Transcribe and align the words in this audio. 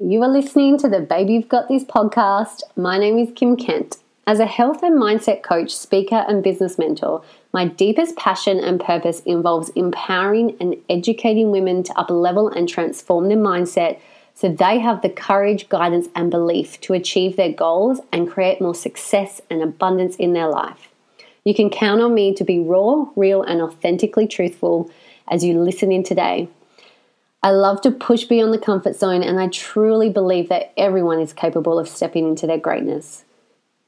You 0.00 0.24
are 0.24 0.28
listening 0.28 0.76
to 0.78 0.88
the 0.88 0.98
Baby 0.98 1.34
You've 1.34 1.48
Got 1.48 1.68
This 1.68 1.84
podcast. 1.84 2.64
My 2.76 2.98
name 2.98 3.16
is 3.16 3.30
Kim 3.36 3.56
Kent. 3.56 3.98
As 4.26 4.40
a 4.40 4.44
health 4.44 4.82
and 4.82 5.00
mindset 5.00 5.44
coach, 5.44 5.72
speaker, 5.72 6.24
and 6.26 6.42
business 6.42 6.78
mentor, 6.78 7.22
my 7.52 7.68
deepest 7.68 8.16
passion 8.16 8.58
and 8.58 8.80
purpose 8.80 9.20
involves 9.20 9.68
empowering 9.76 10.56
and 10.58 10.74
educating 10.90 11.52
women 11.52 11.84
to 11.84 11.92
uplevel 11.92 12.52
and 12.56 12.68
transform 12.68 13.28
their 13.28 13.38
mindset 13.38 14.00
so 14.34 14.48
they 14.48 14.80
have 14.80 15.00
the 15.00 15.08
courage, 15.08 15.68
guidance, 15.68 16.08
and 16.16 16.28
belief 16.28 16.80
to 16.80 16.92
achieve 16.92 17.36
their 17.36 17.52
goals 17.52 18.00
and 18.12 18.28
create 18.28 18.60
more 18.60 18.74
success 18.74 19.40
and 19.48 19.62
abundance 19.62 20.16
in 20.16 20.32
their 20.32 20.48
life. 20.48 20.88
You 21.44 21.54
can 21.54 21.70
count 21.70 22.00
on 22.00 22.14
me 22.14 22.34
to 22.34 22.42
be 22.42 22.58
raw, 22.58 23.06
real, 23.14 23.44
and 23.44 23.62
authentically 23.62 24.26
truthful 24.26 24.90
as 25.28 25.44
you 25.44 25.56
listen 25.56 25.92
in 25.92 26.02
today. 26.02 26.48
I 27.44 27.50
love 27.50 27.80
to 27.82 27.90
push 27.90 28.24
beyond 28.24 28.54
the 28.54 28.58
comfort 28.58 28.96
zone, 28.96 29.22
and 29.22 29.38
I 29.38 29.48
truly 29.48 30.08
believe 30.08 30.48
that 30.48 30.72
everyone 30.78 31.20
is 31.20 31.34
capable 31.34 31.78
of 31.78 31.90
stepping 31.90 32.26
into 32.26 32.46
their 32.46 32.56
greatness. 32.56 33.26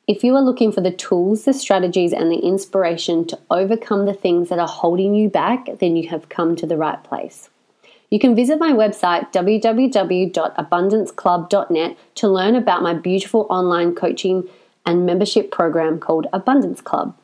If 0.06 0.22
you 0.22 0.36
are 0.36 0.42
looking 0.42 0.72
for 0.72 0.82
the 0.82 0.90
tools, 0.90 1.44
the 1.44 1.54
strategies, 1.54 2.12
and 2.12 2.30
the 2.30 2.40
inspiration 2.40 3.26
to 3.28 3.38
overcome 3.50 4.04
the 4.04 4.12
things 4.12 4.50
that 4.50 4.58
are 4.58 4.68
holding 4.68 5.14
you 5.14 5.30
back, 5.30 5.68
then 5.78 5.96
you 5.96 6.10
have 6.10 6.28
come 6.28 6.54
to 6.54 6.66
the 6.66 6.76
right 6.76 7.02
place. 7.02 7.48
You 8.10 8.18
can 8.18 8.36
visit 8.36 8.58
my 8.58 8.72
website 8.72 9.32
www.abundanceclub.net 9.32 11.98
to 12.16 12.28
learn 12.28 12.56
about 12.56 12.82
my 12.82 12.92
beautiful 12.92 13.46
online 13.48 13.94
coaching 13.94 14.46
and 14.84 15.06
membership 15.06 15.50
program 15.50 15.98
called 15.98 16.26
Abundance 16.30 16.82
Club. 16.82 17.16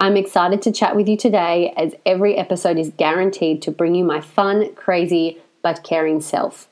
I'm 0.00 0.16
excited 0.16 0.62
to 0.62 0.72
chat 0.72 0.96
with 0.96 1.08
you 1.08 1.16
today 1.16 1.72
as 1.76 1.94
every 2.04 2.36
episode 2.36 2.76
is 2.76 2.90
guaranteed 2.90 3.62
to 3.62 3.70
bring 3.70 3.94
you 3.94 4.02
my 4.04 4.20
fun, 4.20 4.74
crazy, 4.74 5.40
but 5.66 5.82
caring 5.82 6.20
self. 6.20 6.68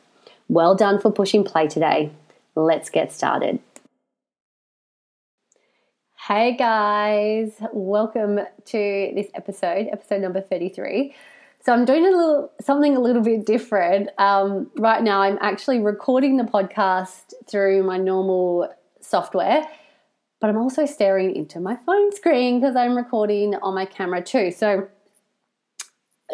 Well 0.47 0.77
done 0.77 1.01
for 1.01 1.11
pushing 1.11 1.43
play 1.43 1.67
today. 1.67 2.13
Let's 2.55 2.91
get 2.91 3.11
started. 3.11 3.59
Hey 6.29 6.57
guys, 6.57 7.55
welcome 7.73 8.39
to 8.67 9.13
this 9.17 9.27
episode, 9.35 9.89
episode 9.91 10.23
number 10.23 10.41
33. 10.41 11.13
So 11.65 11.73
I'm 11.73 11.85
doing 11.85 12.07
a 12.07 12.11
little 12.11 12.53
something 12.61 12.97
a 12.97 13.01
little 13.01 13.21
bit 13.21 13.45
different. 13.45 14.11
Um, 14.19 14.71
right 14.77 15.03
now, 15.03 15.23
I'm 15.23 15.39
actually 15.41 15.81
recording 15.81 16.37
the 16.37 16.45
podcast 16.45 17.35
through 17.49 17.83
my 17.83 17.97
normal 17.97 18.73
software, 19.01 19.67
but 20.41 20.51
I'm 20.51 20.57
also 20.57 20.87
staring 20.87 21.35
into 21.35 21.59
my 21.59 21.75
phone 21.85 22.13
screen 22.13 22.61
because 22.61 22.77
I'm 22.77 22.97
recording 22.97 23.57
on 23.57 23.75
my 23.75 23.87
camera 23.87 24.23
too. 24.23 24.53
So, 24.53 24.87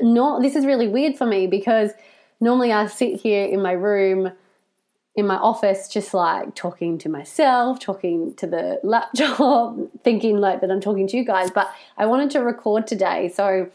not 0.02 0.42
this 0.42 0.56
is 0.56 0.66
really 0.66 0.88
weird 0.88 1.16
for 1.16 1.24
me 1.24 1.46
because 1.46 1.92
normally 2.40 2.72
I 2.72 2.86
sit 2.86 3.20
here 3.20 3.44
in 3.44 3.62
my 3.62 3.72
room 3.72 4.32
in 5.16 5.26
my 5.26 5.36
office 5.36 5.88
just 5.88 6.14
like 6.14 6.54
talking 6.54 6.96
to 6.96 7.08
myself 7.08 7.80
talking 7.80 8.34
to 8.34 8.46
the 8.46 8.80
laptop 8.82 9.76
thinking 10.04 10.38
like 10.38 10.60
that 10.60 10.70
i'm 10.70 10.80
talking 10.80 11.06
to 11.06 11.16
you 11.16 11.24
guys 11.24 11.50
but 11.50 11.68
i 11.98 12.06
wanted 12.06 12.30
to 12.30 12.38
record 12.40 12.86
today. 12.86 13.28
So 13.28 13.68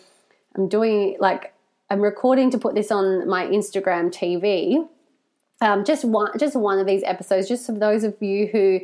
i'm 0.56 0.68
doing 0.70 1.18
like 1.20 1.54
i'm 1.90 2.02
recording 2.02 2.50
to 2.52 2.58
put 2.58 2.74
this 2.74 2.92
on 2.92 3.28
my 3.28 3.46
instagram 3.46 4.12
tv 4.12 4.88
um, 5.62 5.86
just 5.86 6.04
one 6.04 6.38
just 6.38 6.56
one 6.56 6.80
of 6.80 6.86
these 6.86 7.02
episodes. 7.04 7.48
Just 7.48 7.66
for 7.66 7.72
those 7.72 8.04
of 8.04 8.22
you 8.22 8.48
who 8.48 8.82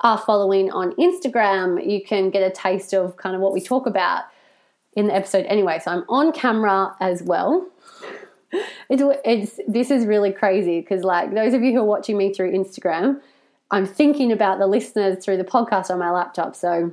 are 0.00 0.18
following 0.18 0.70
on 0.72 0.92
instagram 0.92 1.88
you 1.88 2.02
can 2.02 2.30
get 2.30 2.42
a 2.42 2.50
taste 2.50 2.94
of 2.94 3.16
kind 3.16 3.36
of 3.36 3.40
what 3.40 3.52
we 3.52 3.60
talk 3.60 3.86
about 3.86 4.24
in 4.94 5.06
the 5.06 5.14
episode 5.14 5.44
anyway. 5.46 5.78
So 5.82 5.90
i'm 5.90 6.04
on 6.08 6.32
camera 6.32 6.96
as 7.00 7.22
well 7.22 7.68
it's, 8.90 9.02
it's 9.24 9.60
this 9.68 9.90
is 9.90 10.04
really 10.04 10.32
crazy 10.32 10.80
because 10.80 11.04
like 11.04 11.32
those 11.32 11.54
of 11.54 11.62
you 11.62 11.72
who 11.72 11.78
are 11.78 11.84
watching 11.84 12.18
me 12.18 12.34
through 12.34 12.52
Instagram, 12.52 13.20
I'm 13.70 13.86
thinking 13.86 14.32
about 14.32 14.58
the 14.58 14.66
listeners 14.66 15.24
through 15.24 15.36
the 15.36 15.44
podcast 15.44 15.90
on 15.90 15.98
my 15.98 16.10
laptop. 16.10 16.56
So 16.56 16.92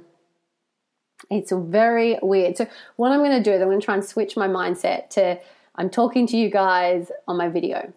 it's 1.31 1.51
very 1.51 2.19
weird. 2.21 2.55
So 2.55 2.67
what 2.97 3.11
I'm 3.11 3.19
going 3.19 3.31
to 3.31 3.43
do 3.43 3.51
is 3.51 3.61
I'm 3.61 3.67
going 3.67 3.79
to 3.79 3.85
try 3.85 3.95
and 3.95 4.05
switch 4.05 4.37
my 4.37 4.47
mindset 4.47 5.09
to 5.11 5.39
I'm 5.75 5.89
talking 5.89 6.27
to 6.27 6.37
you 6.37 6.49
guys 6.49 7.11
on 7.27 7.37
my 7.37 7.49
video. 7.49 7.91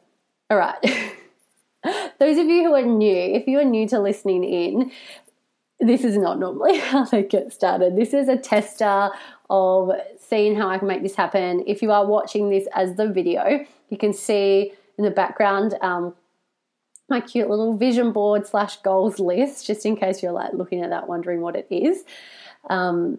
All 0.50 0.56
right. 0.56 0.78
Those 2.19 2.39
of 2.39 2.47
you 2.47 2.65
who 2.65 2.75
are 2.75 2.83
new, 2.83 3.16
if 3.16 3.47
you 3.47 3.59
are 3.59 3.65
new 3.65 3.87
to 3.89 4.00
listening 4.00 4.44
in, 4.44 4.93
this 5.78 6.05
is 6.05 6.16
not 6.16 6.39
normally 6.39 6.78
how 6.78 7.05
they 7.05 7.22
get 7.22 7.53
started. 7.53 7.97
This 7.97 8.15
is 8.15 8.28
a 8.28 8.37
tester 8.37 9.10
of 9.50 9.91
seeing 10.19 10.56
how 10.56 10.69
I 10.69 10.78
can 10.78 10.88
make 10.88 11.03
this 11.03 11.16
happen. 11.16 11.65
If 11.66 11.83
you 11.83 11.91
are 11.91 12.06
watching 12.06 12.49
this 12.49 12.66
as 12.75 12.94
the 12.97 13.09
video, 13.09 13.66
you 13.88 13.99
can 13.99 14.12
see 14.12 14.72
in 14.97 15.05
the 15.05 15.11
background 15.11 15.75
um, 15.83 16.15
my 17.09 17.21
cute 17.21 17.50
little 17.50 17.77
vision 17.77 18.12
board 18.12 18.47
slash 18.47 18.77
goals 18.77 19.19
list, 19.19 19.66
just 19.66 19.84
in 19.84 19.97
case 19.97 20.22
you're 20.22 20.33
like 20.33 20.53
looking 20.53 20.83
at 20.83 20.91
that, 20.91 21.09
wondering 21.09 21.41
what 21.41 21.56
it 21.56 21.66
is. 21.69 22.05
Um, 22.71 23.19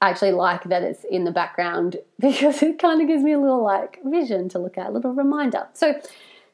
I 0.00 0.10
actually 0.10 0.30
like 0.30 0.62
that 0.64 0.84
it's 0.84 1.02
in 1.10 1.24
the 1.24 1.32
background 1.32 1.96
because 2.20 2.62
it 2.62 2.78
kind 2.78 3.02
of 3.02 3.08
gives 3.08 3.22
me 3.22 3.32
a 3.32 3.38
little 3.38 3.62
like 3.62 3.98
vision 4.04 4.48
to 4.50 4.58
look 4.60 4.78
at, 4.78 4.90
a 4.90 4.92
little 4.92 5.12
reminder. 5.12 5.66
So 5.72 6.00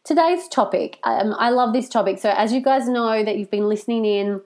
today's 0.02 0.48
topic, 0.48 0.98
um, 1.04 1.34
I 1.38 1.50
love 1.50 1.74
this 1.74 1.88
topic. 1.90 2.18
So 2.18 2.30
as 2.30 2.52
you 2.52 2.62
guys 2.62 2.88
know 2.88 3.22
that 3.22 3.36
you've 3.36 3.50
been 3.50 3.68
listening 3.68 4.06
in 4.06 4.40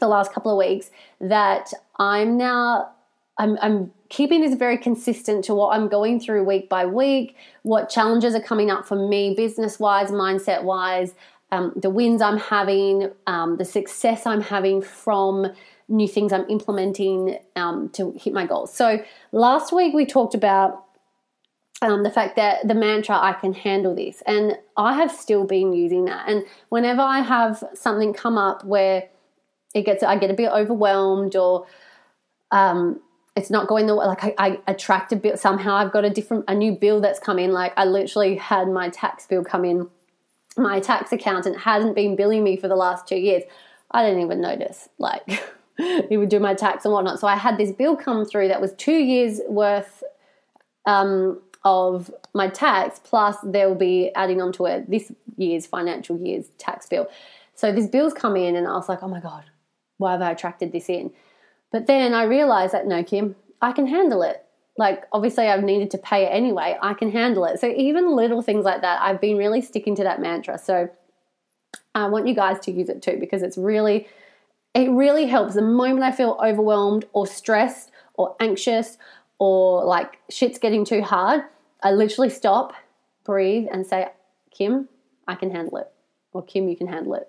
the 0.00 0.08
last 0.08 0.32
couple 0.32 0.50
of 0.50 0.58
weeks, 0.58 0.90
that 1.20 1.72
I'm 1.98 2.36
now 2.36 2.90
I'm, 3.40 3.56
I'm 3.62 3.90
keeping 4.10 4.42
this 4.42 4.54
very 4.54 4.76
consistent 4.76 5.46
to 5.46 5.54
what 5.54 5.74
I'm 5.74 5.88
going 5.88 6.20
through 6.20 6.44
week 6.44 6.68
by 6.68 6.84
week, 6.84 7.36
what 7.62 7.88
challenges 7.88 8.34
are 8.34 8.42
coming 8.42 8.70
up 8.70 8.86
for 8.86 9.08
me, 9.08 9.34
business 9.34 9.80
wise, 9.80 10.10
mindset 10.10 10.62
wise, 10.62 11.14
um, 11.50 11.72
the 11.74 11.88
wins 11.88 12.20
I'm 12.20 12.36
having, 12.36 13.10
um, 13.26 13.56
the 13.56 13.64
success 13.64 14.26
I'm 14.26 14.42
having 14.42 14.82
from 14.82 15.46
new 15.88 16.06
things 16.06 16.34
I'm 16.34 16.48
implementing 16.50 17.38
um, 17.56 17.88
to 17.94 18.12
hit 18.12 18.34
my 18.34 18.44
goals. 18.44 18.74
So 18.74 19.02
last 19.32 19.72
week 19.72 19.94
we 19.94 20.04
talked 20.04 20.34
about 20.34 20.84
um, 21.80 22.02
the 22.02 22.10
fact 22.10 22.36
that 22.36 22.68
the 22.68 22.74
mantra 22.74 23.18
I 23.18 23.32
can 23.32 23.54
handle 23.54 23.94
this, 23.94 24.22
and 24.26 24.58
I 24.76 24.92
have 24.96 25.10
still 25.10 25.44
been 25.44 25.72
using 25.72 26.04
that. 26.04 26.28
And 26.28 26.44
whenever 26.68 27.00
I 27.00 27.20
have 27.20 27.64
something 27.72 28.12
come 28.12 28.36
up 28.36 28.66
where 28.66 29.08
it 29.74 29.86
gets, 29.86 30.02
I 30.02 30.18
get 30.18 30.30
a 30.30 30.34
bit 30.34 30.50
overwhelmed 30.50 31.36
or 31.36 31.66
um, 32.50 33.00
it's 33.36 33.50
not 33.50 33.68
going 33.68 33.86
the 33.86 33.94
way 33.94 34.06
like 34.06 34.24
I, 34.24 34.34
I 34.38 34.58
attract 34.66 35.12
a 35.12 35.16
bill 35.16 35.36
somehow 35.36 35.74
I've 35.74 35.92
got 35.92 36.04
a 36.04 36.10
different 36.10 36.44
a 36.48 36.54
new 36.54 36.72
bill 36.72 37.00
that's 37.00 37.18
come 37.18 37.38
in. 37.38 37.52
Like 37.52 37.72
I 37.76 37.84
literally 37.84 38.36
had 38.36 38.68
my 38.68 38.88
tax 38.88 39.26
bill 39.26 39.44
come 39.44 39.64
in 39.64 39.88
my 40.56 40.80
tax 40.80 41.12
accountant 41.12 41.58
hadn't 41.58 41.94
been 41.94 42.16
billing 42.16 42.42
me 42.42 42.56
for 42.56 42.68
the 42.68 42.76
last 42.76 43.06
two 43.06 43.16
years. 43.16 43.42
I 43.90 44.04
didn't 44.04 44.22
even 44.22 44.40
notice 44.40 44.88
like 44.98 45.22
he 46.08 46.16
would 46.16 46.28
do 46.28 46.40
my 46.40 46.54
tax 46.54 46.84
and 46.84 46.92
whatnot. 46.92 47.20
So 47.20 47.26
I 47.26 47.36
had 47.36 47.56
this 47.56 47.72
bill 47.72 47.96
come 47.96 48.24
through 48.24 48.48
that 48.48 48.60
was 48.60 48.72
two 48.74 48.98
years 48.98 49.40
worth 49.48 50.02
um, 50.86 51.40
of 51.64 52.10
my 52.34 52.48
tax 52.48 53.00
plus 53.02 53.36
they'll 53.44 53.74
be 53.74 54.10
adding 54.14 54.40
onto 54.40 54.66
it 54.66 54.90
this 54.90 55.12
year's 55.36 55.66
financial 55.66 56.18
year's 56.18 56.46
tax 56.58 56.86
bill. 56.86 57.08
So 57.54 57.72
this 57.72 57.86
bill's 57.86 58.14
come 58.14 58.36
in 58.36 58.56
and 58.56 58.66
I 58.66 58.72
was 58.72 58.88
like 58.88 59.02
oh 59.02 59.08
my 59.08 59.20
god 59.20 59.44
why 59.98 60.12
have 60.12 60.22
I 60.22 60.30
attracted 60.30 60.72
this 60.72 60.88
in 60.88 61.12
but 61.72 61.86
then 61.86 62.14
I 62.14 62.24
realized 62.24 62.74
that 62.74 62.86
no, 62.86 63.02
Kim, 63.02 63.36
I 63.60 63.72
can 63.72 63.86
handle 63.86 64.22
it. 64.22 64.44
Like, 64.76 65.04
obviously, 65.12 65.46
I've 65.46 65.62
needed 65.62 65.90
to 65.90 65.98
pay 65.98 66.24
it 66.24 66.28
anyway. 66.28 66.78
I 66.80 66.94
can 66.94 67.10
handle 67.10 67.44
it. 67.44 67.60
So, 67.60 67.68
even 67.68 68.14
little 68.16 68.40
things 68.40 68.64
like 68.64 68.80
that, 68.80 69.00
I've 69.02 69.20
been 69.20 69.36
really 69.36 69.60
sticking 69.60 69.94
to 69.96 70.04
that 70.04 70.20
mantra. 70.20 70.58
So, 70.58 70.88
I 71.94 72.08
want 72.08 72.26
you 72.26 72.34
guys 72.34 72.60
to 72.60 72.72
use 72.72 72.88
it 72.88 73.02
too 73.02 73.16
because 73.18 73.42
it's 73.42 73.58
really, 73.58 74.08
it 74.74 74.90
really 74.90 75.26
helps. 75.26 75.54
The 75.54 75.62
moment 75.62 76.04
I 76.04 76.12
feel 76.12 76.38
overwhelmed 76.42 77.04
or 77.12 77.26
stressed 77.26 77.90
or 78.14 78.36
anxious 78.40 78.96
or 79.38 79.84
like 79.84 80.18
shit's 80.30 80.58
getting 80.58 80.84
too 80.84 81.02
hard, 81.02 81.42
I 81.82 81.92
literally 81.92 82.30
stop, 82.30 82.74
breathe, 83.24 83.66
and 83.72 83.86
say, 83.86 84.08
Kim, 84.50 84.88
I 85.26 85.34
can 85.34 85.50
handle 85.50 85.78
it. 85.78 85.90
Or 86.32 86.42
Kim, 86.42 86.68
you 86.68 86.76
can 86.76 86.86
handle 86.86 87.14
it. 87.14 87.28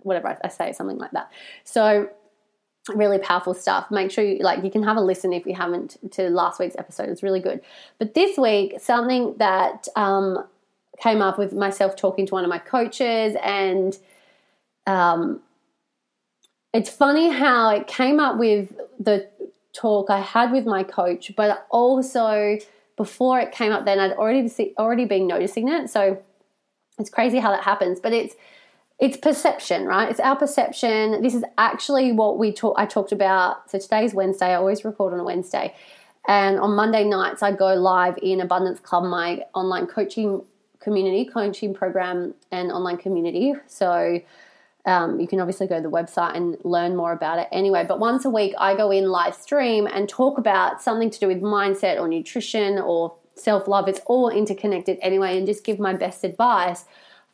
Whatever 0.00 0.38
I 0.42 0.48
say, 0.48 0.72
something 0.72 0.98
like 0.98 1.12
that. 1.12 1.30
So, 1.64 2.08
really 2.88 3.18
powerful 3.18 3.54
stuff. 3.54 3.90
Make 3.90 4.10
sure 4.10 4.24
you 4.24 4.42
like 4.42 4.64
you 4.64 4.70
can 4.70 4.82
have 4.82 4.96
a 4.96 5.00
listen 5.00 5.32
if 5.32 5.46
you 5.46 5.54
haven't 5.54 5.96
to 6.12 6.30
last 6.30 6.58
week's 6.58 6.76
episode. 6.76 7.08
It's 7.08 7.22
really 7.22 7.40
good. 7.40 7.60
But 7.98 8.14
this 8.14 8.36
week 8.36 8.80
something 8.80 9.36
that 9.38 9.88
um, 9.96 10.44
came 11.00 11.22
up 11.22 11.38
with 11.38 11.52
myself 11.52 11.96
talking 11.96 12.26
to 12.26 12.34
one 12.34 12.44
of 12.44 12.50
my 12.50 12.58
coaches 12.58 13.36
and 13.42 13.96
um, 14.86 15.40
it's 16.72 16.90
funny 16.90 17.30
how 17.30 17.70
it 17.70 17.86
came 17.86 18.18
up 18.18 18.38
with 18.38 18.72
the 18.98 19.28
talk 19.72 20.10
i 20.10 20.20
had 20.20 20.52
with 20.52 20.66
my 20.66 20.82
coach 20.82 21.32
but 21.34 21.66
also 21.70 22.58
before 22.96 23.40
it 23.40 23.52
came 23.52 23.72
up 23.72 23.86
then 23.86 23.98
i'd 23.98 24.12
already 24.12 24.74
already 24.78 25.06
been 25.06 25.26
noticing 25.26 25.68
it. 25.68 25.88
So 25.88 26.22
it's 26.98 27.10
crazy 27.10 27.38
how 27.38 27.50
that 27.50 27.62
happens. 27.62 28.00
But 28.00 28.12
it's 28.12 28.34
it's 29.02 29.16
perception, 29.16 29.84
right? 29.84 30.08
It's 30.08 30.20
our 30.20 30.36
perception. 30.36 31.22
This 31.22 31.34
is 31.34 31.42
actually 31.58 32.12
what 32.12 32.38
we 32.38 32.52
talk. 32.52 32.76
I 32.78 32.86
talked 32.86 33.10
about. 33.10 33.68
So 33.68 33.80
today's 33.80 34.14
Wednesday. 34.14 34.46
I 34.46 34.54
always 34.54 34.84
record 34.84 35.12
on 35.12 35.18
a 35.18 35.24
Wednesday, 35.24 35.74
and 36.28 36.60
on 36.60 36.76
Monday 36.76 37.02
nights 37.02 37.42
I 37.42 37.50
go 37.50 37.74
live 37.74 38.16
in 38.22 38.40
Abundance 38.40 38.78
Club, 38.78 39.02
my 39.02 39.42
online 39.54 39.88
coaching 39.88 40.44
community, 40.78 41.24
coaching 41.24 41.74
program, 41.74 42.34
and 42.52 42.70
online 42.70 42.96
community. 42.96 43.54
So 43.66 44.20
um, 44.86 45.18
you 45.18 45.26
can 45.26 45.40
obviously 45.40 45.66
go 45.66 45.78
to 45.78 45.82
the 45.82 45.90
website 45.90 46.36
and 46.36 46.56
learn 46.62 46.94
more 46.94 47.10
about 47.10 47.40
it 47.40 47.48
anyway. 47.50 47.84
But 47.84 47.98
once 47.98 48.24
a 48.24 48.30
week, 48.30 48.54
I 48.56 48.76
go 48.76 48.92
in 48.92 49.08
live 49.08 49.34
stream 49.34 49.88
and 49.88 50.08
talk 50.08 50.38
about 50.38 50.80
something 50.80 51.10
to 51.10 51.18
do 51.18 51.26
with 51.26 51.42
mindset 51.42 51.98
or 51.98 52.06
nutrition 52.06 52.78
or 52.78 53.16
self 53.34 53.66
love. 53.66 53.88
It's 53.88 54.00
all 54.06 54.28
interconnected 54.28 54.98
anyway, 55.02 55.38
and 55.38 55.44
just 55.44 55.64
give 55.64 55.80
my 55.80 55.92
best 55.92 56.22
advice 56.22 56.84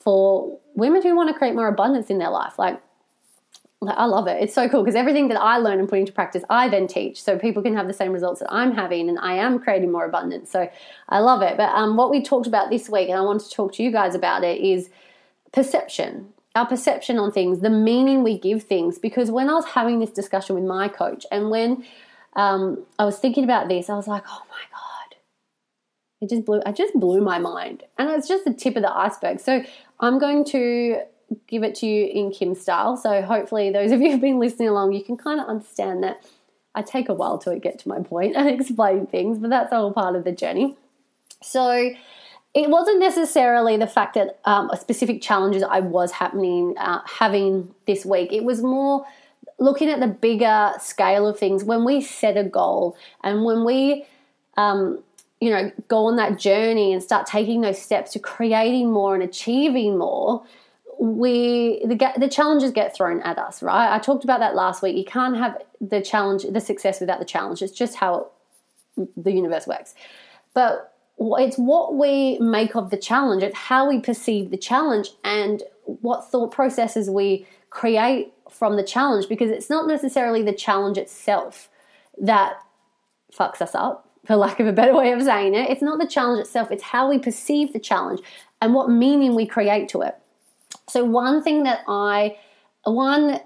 for 0.00 0.58
women 0.74 1.02
who 1.02 1.14
want 1.16 1.28
to 1.28 1.38
create 1.38 1.54
more 1.54 1.68
abundance 1.68 2.08
in 2.08 2.18
their 2.18 2.30
life. 2.30 2.58
Like, 2.58 2.80
I 3.86 4.06
love 4.06 4.26
it. 4.26 4.42
It's 4.42 4.54
so 4.54 4.68
cool 4.68 4.82
because 4.82 4.96
everything 4.96 5.28
that 5.28 5.40
I 5.40 5.58
learn 5.58 5.78
and 5.78 5.88
put 5.88 6.00
into 6.00 6.12
practice, 6.12 6.42
I 6.50 6.68
then 6.68 6.88
teach 6.88 7.22
so 7.22 7.38
people 7.38 7.62
can 7.62 7.76
have 7.76 7.86
the 7.86 7.92
same 7.92 8.12
results 8.12 8.40
that 8.40 8.52
I'm 8.52 8.74
having 8.74 9.08
and 9.08 9.18
I 9.20 9.34
am 9.34 9.60
creating 9.60 9.92
more 9.92 10.04
abundance. 10.04 10.50
So 10.50 10.68
I 11.08 11.20
love 11.20 11.42
it. 11.42 11.56
But 11.56 11.70
um, 11.70 11.96
what 11.96 12.10
we 12.10 12.20
talked 12.20 12.48
about 12.48 12.70
this 12.70 12.88
week, 12.88 13.08
and 13.08 13.16
I 13.16 13.20
want 13.22 13.40
to 13.42 13.50
talk 13.50 13.72
to 13.74 13.82
you 13.84 13.92
guys 13.92 14.16
about 14.16 14.42
it, 14.42 14.60
is 14.60 14.90
perception 15.52 16.32
our 16.58 16.66
perception 16.66 17.18
on 17.18 17.30
things, 17.30 17.60
the 17.60 17.70
meaning 17.70 18.22
we 18.22 18.36
give 18.36 18.64
things. 18.64 18.98
Because 18.98 19.30
when 19.30 19.48
I 19.48 19.54
was 19.54 19.64
having 19.66 20.00
this 20.00 20.10
discussion 20.10 20.56
with 20.56 20.64
my 20.64 20.88
coach, 20.88 21.24
and 21.30 21.50
when 21.50 21.84
um, 22.34 22.84
I 22.98 23.04
was 23.04 23.18
thinking 23.18 23.44
about 23.44 23.68
this, 23.68 23.88
I 23.88 23.94
was 23.94 24.08
like, 24.08 24.24
oh 24.28 24.42
my 24.50 24.62
god, 24.72 24.97
it 26.20 26.28
just 26.28 26.44
blew. 26.44 26.60
I 26.66 26.72
just 26.72 26.94
blew 26.94 27.20
my 27.20 27.38
mind, 27.38 27.84
and 27.96 28.10
it's 28.10 28.28
just 28.28 28.44
the 28.44 28.52
tip 28.52 28.76
of 28.76 28.82
the 28.82 28.96
iceberg. 28.96 29.40
So 29.40 29.62
I'm 30.00 30.18
going 30.18 30.44
to 30.46 31.02
give 31.46 31.62
it 31.62 31.74
to 31.76 31.86
you 31.86 32.06
in 32.06 32.30
Kim 32.30 32.54
style. 32.54 32.96
So 32.96 33.22
hopefully, 33.22 33.70
those 33.70 33.92
of 33.92 34.00
you 34.00 34.12
who've 34.12 34.20
been 34.20 34.38
listening 34.38 34.68
along, 34.68 34.92
you 34.92 35.04
can 35.04 35.16
kind 35.16 35.40
of 35.40 35.46
understand 35.46 36.02
that. 36.04 36.24
I 36.74 36.82
take 36.82 37.08
a 37.08 37.14
while 37.14 37.38
to 37.38 37.58
get 37.58 37.80
to 37.80 37.88
my 37.88 38.00
point 38.00 38.36
and 38.36 38.48
explain 38.48 39.06
things, 39.06 39.38
but 39.38 39.50
that's 39.50 39.72
all 39.72 39.92
part 39.92 40.14
of 40.14 40.24
the 40.24 40.32
journey. 40.32 40.76
So 41.42 41.90
it 42.54 42.70
wasn't 42.70 43.00
necessarily 43.00 43.76
the 43.76 43.86
fact 43.86 44.14
that 44.14 44.38
um, 44.44 44.70
specific 44.78 45.22
challenges 45.22 45.62
I 45.62 45.80
was 45.80 46.12
happening 46.12 46.74
uh, 46.78 47.00
having 47.04 47.74
this 47.86 48.04
week. 48.04 48.32
It 48.32 48.44
was 48.44 48.62
more 48.62 49.06
looking 49.58 49.90
at 49.90 50.00
the 50.00 50.06
bigger 50.06 50.72
scale 50.80 51.26
of 51.26 51.38
things. 51.38 51.64
When 51.64 51.84
we 51.84 52.00
set 52.00 52.36
a 52.36 52.44
goal 52.44 52.96
and 53.22 53.44
when 53.44 53.64
we, 53.64 54.06
um, 54.56 55.02
you 55.40 55.50
know, 55.50 55.70
go 55.86 56.06
on 56.06 56.16
that 56.16 56.38
journey 56.38 56.92
and 56.92 57.02
start 57.02 57.26
taking 57.26 57.60
those 57.60 57.80
steps 57.80 58.12
to 58.12 58.18
creating 58.18 58.90
more 58.90 59.14
and 59.14 59.22
achieving 59.22 59.96
more, 59.96 60.44
we 60.98 61.80
the 61.84 62.12
the 62.16 62.28
challenges 62.28 62.72
get 62.72 62.94
thrown 62.94 63.22
at 63.22 63.38
us, 63.38 63.62
right? 63.62 63.94
I 63.94 63.98
talked 63.98 64.24
about 64.24 64.40
that 64.40 64.56
last 64.56 64.82
week. 64.82 64.96
You 64.96 65.04
can't 65.04 65.36
have 65.36 65.62
the 65.80 66.00
challenge, 66.00 66.44
the 66.50 66.60
success 66.60 67.00
without 67.00 67.20
the 67.20 67.24
challenge. 67.24 67.62
It's 67.62 67.72
just 67.72 67.96
how 67.96 68.30
the 69.16 69.32
universe 69.32 69.66
works. 69.66 69.94
But 70.54 70.92
it's 71.20 71.56
what 71.56 71.94
we 71.94 72.38
make 72.38 72.74
of 72.74 72.90
the 72.90 72.96
challenge, 72.96 73.42
it's 73.42 73.56
how 73.56 73.88
we 73.88 74.00
perceive 74.00 74.50
the 74.50 74.56
challenge 74.56 75.10
and 75.24 75.62
what 75.84 76.30
thought 76.30 76.52
processes 76.52 77.10
we 77.10 77.46
create 77.70 78.32
from 78.50 78.76
the 78.76 78.82
challenge 78.82 79.28
because 79.28 79.50
it's 79.50 79.68
not 79.68 79.86
necessarily 79.86 80.42
the 80.42 80.52
challenge 80.52 80.96
itself 80.96 81.68
that 82.20 82.58
fucks 83.32 83.60
us 83.60 83.74
up, 83.74 84.07
for 84.28 84.36
lack 84.36 84.60
of 84.60 84.66
a 84.66 84.72
better 84.72 84.94
way 84.94 85.10
of 85.12 85.22
saying 85.22 85.54
it. 85.54 85.70
It's 85.70 85.80
not 85.80 85.98
the 85.98 86.06
challenge 86.06 86.40
itself, 86.40 86.70
it's 86.70 86.82
how 86.82 87.08
we 87.08 87.18
perceive 87.18 87.72
the 87.72 87.80
challenge 87.80 88.20
and 88.60 88.74
what 88.74 88.90
meaning 88.90 89.34
we 89.34 89.46
create 89.46 89.88
to 89.88 90.02
it. 90.02 90.16
So, 90.88 91.02
one 91.02 91.42
thing 91.42 91.62
that 91.62 91.80
I, 91.88 92.36
one 92.84 93.40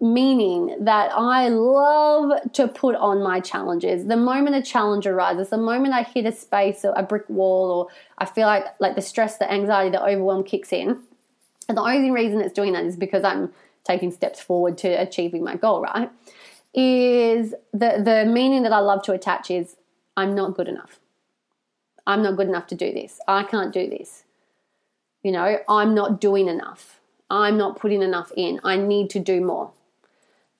meaning 0.00 0.76
that 0.84 1.10
I 1.12 1.48
love 1.48 2.52
to 2.52 2.68
put 2.68 2.94
on 2.94 3.20
my 3.20 3.40
challenges. 3.40 4.06
The 4.06 4.16
moment 4.16 4.54
a 4.54 4.62
challenge 4.62 5.08
arises, 5.08 5.48
the 5.48 5.58
moment 5.58 5.92
I 5.92 6.04
hit 6.04 6.24
a 6.24 6.30
space 6.30 6.84
or 6.84 6.92
a 6.96 7.02
brick 7.02 7.28
wall, 7.28 7.72
or 7.72 7.88
I 8.18 8.24
feel 8.24 8.46
like 8.46 8.64
like 8.78 8.94
the 8.94 9.02
stress, 9.02 9.38
the 9.38 9.52
anxiety, 9.52 9.90
the 9.90 10.04
overwhelm 10.04 10.44
kicks 10.44 10.72
in. 10.72 11.00
And 11.68 11.76
the 11.76 11.82
only 11.82 12.12
reason 12.12 12.40
it's 12.40 12.54
doing 12.54 12.74
that 12.74 12.84
is 12.84 12.96
because 12.96 13.24
I'm 13.24 13.52
taking 13.84 14.12
steps 14.12 14.40
forward 14.40 14.78
to 14.78 14.88
achieving 14.88 15.42
my 15.42 15.56
goal, 15.56 15.82
right? 15.82 16.10
Is 16.74 17.54
the 17.72 18.00
the 18.00 18.24
meaning 18.30 18.62
that 18.62 18.72
I 18.72 18.78
love 18.78 19.02
to 19.02 19.12
attach 19.12 19.50
is 19.50 19.74
I'm 20.18 20.34
not 20.34 20.56
good 20.56 20.68
enough. 20.68 21.00
I'm 22.06 22.22
not 22.22 22.36
good 22.36 22.48
enough 22.48 22.66
to 22.68 22.74
do 22.74 22.92
this. 22.92 23.20
I 23.28 23.42
can't 23.44 23.72
do 23.72 23.88
this. 23.88 24.24
You 25.22 25.32
know, 25.32 25.58
I'm 25.68 25.94
not 25.94 26.20
doing 26.20 26.48
enough. 26.48 27.00
I'm 27.30 27.56
not 27.58 27.78
putting 27.78 28.02
enough 28.02 28.32
in. 28.36 28.60
I 28.64 28.76
need 28.76 29.10
to 29.10 29.20
do 29.20 29.40
more 29.40 29.72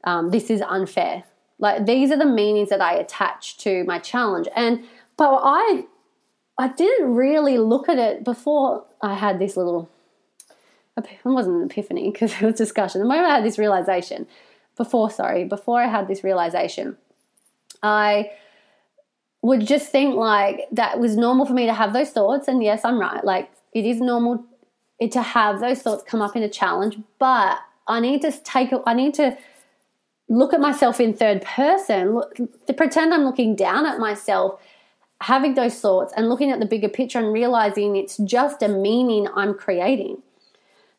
um, 0.04 0.30
this 0.30 0.50
is 0.50 0.62
unfair. 0.62 1.24
Like 1.58 1.86
these 1.86 2.10
are 2.10 2.16
the 2.16 2.26
meanings 2.26 2.70
that 2.70 2.80
I 2.80 2.94
attach 2.94 3.58
to 3.58 3.84
my 3.84 3.98
challenge. 3.98 4.48
And 4.54 4.84
but 5.16 5.40
I 5.42 5.84
I 6.56 6.68
didn't 6.68 7.14
really 7.14 7.58
look 7.58 7.88
at 7.88 7.98
it 7.98 8.24
before 8.24 8.84
I 9.02 9.14
had 9.14 9.38
this 9.38 9.56
little 9.56 9.88
it 10.96 11.06
wasn't 11.24 11.56
an 11.56 11.70
epiphany 11.70 12.10
because 12.10 12.32
it 12.40 12.42
was 12.42 12.54
discussion. 12.54 13.00
The 13.00 13.06
moment 13.06 13.26
I 13.26 13.36
had 13.36 13.44
this 13.44 13.58
realization, 13.58 14.26
before 14.76 15.10
sorry, 15.10 15.44
before 15.44 15.80
I 15.80 15.88
had 15.88 16.08
this 16.08 16.24
realization, 16.24 16.96
I 17.82 18.30
would 19.42 19.66
just 19.66 19.90
think 19.90 20.16
like 20.16 20.66
that 20.72 20.98
was 20.98 21.16
normal 21.16 21.46
for 21.46 21.52
me 21.52 21.66
to 21.66 21.72
have 21.72 21.92
those 21.92 22.10
thoughts. 22.10 22.48
And 22.48 22.62
yes, 22.62 22.84
I'm 22.84 22.98
right. 22.98 23.24
Like 23.24 23.50
it 23.72 23.84
is 23.84 24.00
normal 24.00 24.44
to 25.00 25.22
have 25.22 25.60
those 25.60 25.80
thoughts 25.80 26.02
come 26.02 26.20
up 26.20 26.34
in 26.34 26.42
a 26.42 26.48
challenge, 26.48 26.98
but 27.18 27.58
I 27.86 28.00
need 28.00 28.22
to 28.22 28.32
take 28.32 28.72
I 28.86 28.94
need 28.94 29.14
to 29.14 29.36
look 30.28 30.52
at 30.52 30.60
myself 30.60 31.00
in 31.00 31.14
third 31.14 31.42
person, 31.42 32.14
look, 32.14 32.34
to 32.66 32.74
pretend 32.74 33.14
I'm 33.14 33.24
looking 33.24 33.56
down 33.56 33.86
at 33.86 33.98
myself, 33.98 34.60
having 35.20 35.54
those 35.54 35.80
thoughts 35.80 36.12
and 36.16 36.28
looking 36.28 36.50
at 36.50 36.60
the 36.60 36.66
bigger 36.66 36.88
picture 36.88 37.18
and 37.18 37.32
realizing 37.32 37.96
it's 37.96 38.18
just 38.18 38.62
a 38.62 38.68
meaning 38.68 39.26
I'm 39.34 39.54
creating. 39.54 40.22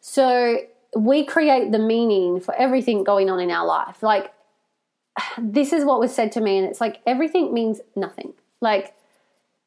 So 0.01 0.57
we 0.95 1.25
create 1.25 1.71
the 1.71 1.79
meaning 1.79 2.39
for 2.39 2.55
everything 2.55 3.03
going 3.03 3.29
on 3.29 3.39
in 3.39 3.51
our 3.51 3.65
life. 3.65 4.01
Like, 4.01 4.33
this 5.37 5.73
is 5.73 5.85
what 5.85 5.99
was 5.99 6.13
said 6.13 6.31
to 6.33 6.41
me, 6.41 6.57
and 6.57 6.67
it's 6.67 6.81
like 6.81 6.99
everything 7.05 7.53
means 7.53 7.81
nothing. 7.95 8.33
Like, 8.61 8.95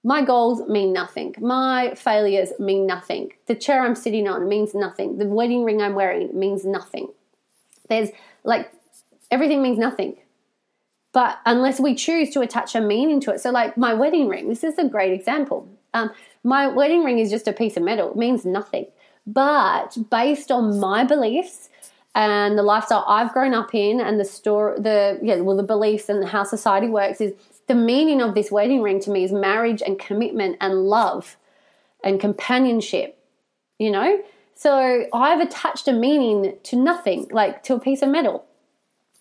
my 0.04 0.22
goals 0.22 0.68
mean 0.68 0.92
nothing. 0.92 1.34
My 1.38 1.94
failures 1.94 2.52
mean 2.58 2.86
nothing. 2.86 3.32
The 3.46 3.54
chair 3.54 3.82
I'm 3.82 3.94
sitting 3.94 4.28
on 4.28 4.48
means 4.48 4.74
nothing. 4.74 5.18
The 5.18 5.26
wedding 5.26 5.64
ring 5.64 5.80
I'm 5.80 5.94
wearing 5.94 6.36
means 6.38 6.64
nothing. 6.64 7.08
There's 7.88 8.10
like 8.44 8.72
everything 9.30 9.62
means 9.62 9.78
nothing. 9.78 10.16
But 11.12 11.38
unless 11.44 11.78
we 11.78 11.94
choose 11.94 12.30
to 12.30 12.40
attach 12.40 12.74
a 12.74 12.80
meaning 12.80 13.20
to 13.20 13.32
it, 13.32 13.40
so 13.40 13.50
like 13.50 13.76
my 13.76 13.94
wedding 13.94 14.28
ring, 14.28 14.48
this 14.48 14.64
is 14.64 14.78
a 14.78 14.88
great 14.88 15.12
example. 15.12 15.68
Um, 15.94 16.10
my 16.42 16.66
wedding 16.66 17.04
ring 17.04 17.18
is 17.18 17.30
just 17.30 17.46
a 17.46 17.52
piece 17.52 17.76
of 17.76 17.82
metal, 17.82 18.10
it 18.10 18.16
means 18.16 18.44
nothing. 18.44 18.86
But 19.26 19.96
based 20.10 20.50
on 20.50 20.80
my 20.80 21.04
beliefs 21.04 21.68
and 22.14 22.58
the 22.58 22.62
lifestyle 22.62 23.04
I've 23.08 23.32
grown 23.32 23.54
up 23.54 23.74
in, 23.74 24.00
and 24.00 24.20
the 24.20 24.24
store, 24.24 24.76
the 24.78 25.18
yeah, 25.22 25.36
well, 25.36 25.56
the 25.56 25.62
beliefs 25.62 26.08
and 26.08 26.26
how 26.28 26.44
society 26.44 26.88
works 26.88 27.20
is 27.20 27.34
the 27.68 27.74
meaning 27.74 28.20
of 28.20 28.34
this 28.34 28.50
wedding 28.50 28.82
ring 28.82 29.00
to 29.00 29.10
me 29.10 29.24
is 29.24 29.32
marriage 29.32 29.82
and 29.84 29.98
commitment 29.98 30.56
and 30.60 30.84
love 30.84 31.36
and 32.04 32.20
companionship. 32.20 33.18
You 33.78 33.90
know, 33.90 34.22
so 34.54 35.06
I've 35.12 35.40
attached 35.40 35.88
a 35.88 35.92
meaning 35.92 36.56
to 36.62 36.76
nothing, 36.76 37.28
like 37.32 37.62
to 37.64 37.74
a 37.74 37.80
piece 37.80 38.02
of 38.02 38.10
metal. 38.10 38.44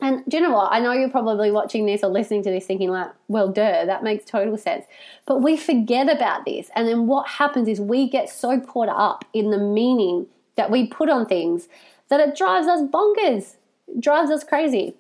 And 0.02 0.24
do 0.28 0.38
you 0.38 0.44
know 0.44 0.52
what? 0.52 0.74
I 0.74 0.80
know 0.80 0.94
you're 0.94 1.10
probably 1.10 1.52
watching 1.52 1.86
this 1.86 2.04
or 2.04 2.10
listening 2.10 2.44
to 2.44 2.50
this 2.50 2.66
thinking, 2.66 2.90
like, 2.90 3.12
well, 3.28 3.48
duh, 3.48 3.86
that 3.86 4.04
makes 4.04 4.26
total 4.26 4.58
sense. 4.58 4.86
But 5.28 5.44
we 5.44 5.56
forget 5.56 6.10
about 6.10 6.44
this. 6.44 6.72
And 6.76 6.88
then 6.88 7.06
what 7.06 7.28
happens 7.28 7.68
is 7.68 7.80
we 7.80 8.10
get 8.10 8.28
so 8.28 8.60
caught 8.60 8.90
up 8.90 9.26
in 9.32 9.52
the 9.52 9.60
meaning 9.60 10.26
that 10.56 10.72
we 10.72 10.88
put 10.88 11.10
on 11.10 11.28
things 11.28 11.68
that 12.12 12.20
it 12.20 12.36
drives 12.36 12.68
us 12.68 12.82
bonkers, 12.82 13.56
drives 13.98 14.30
us 14.30 14.44
crazy. 14.44 14.96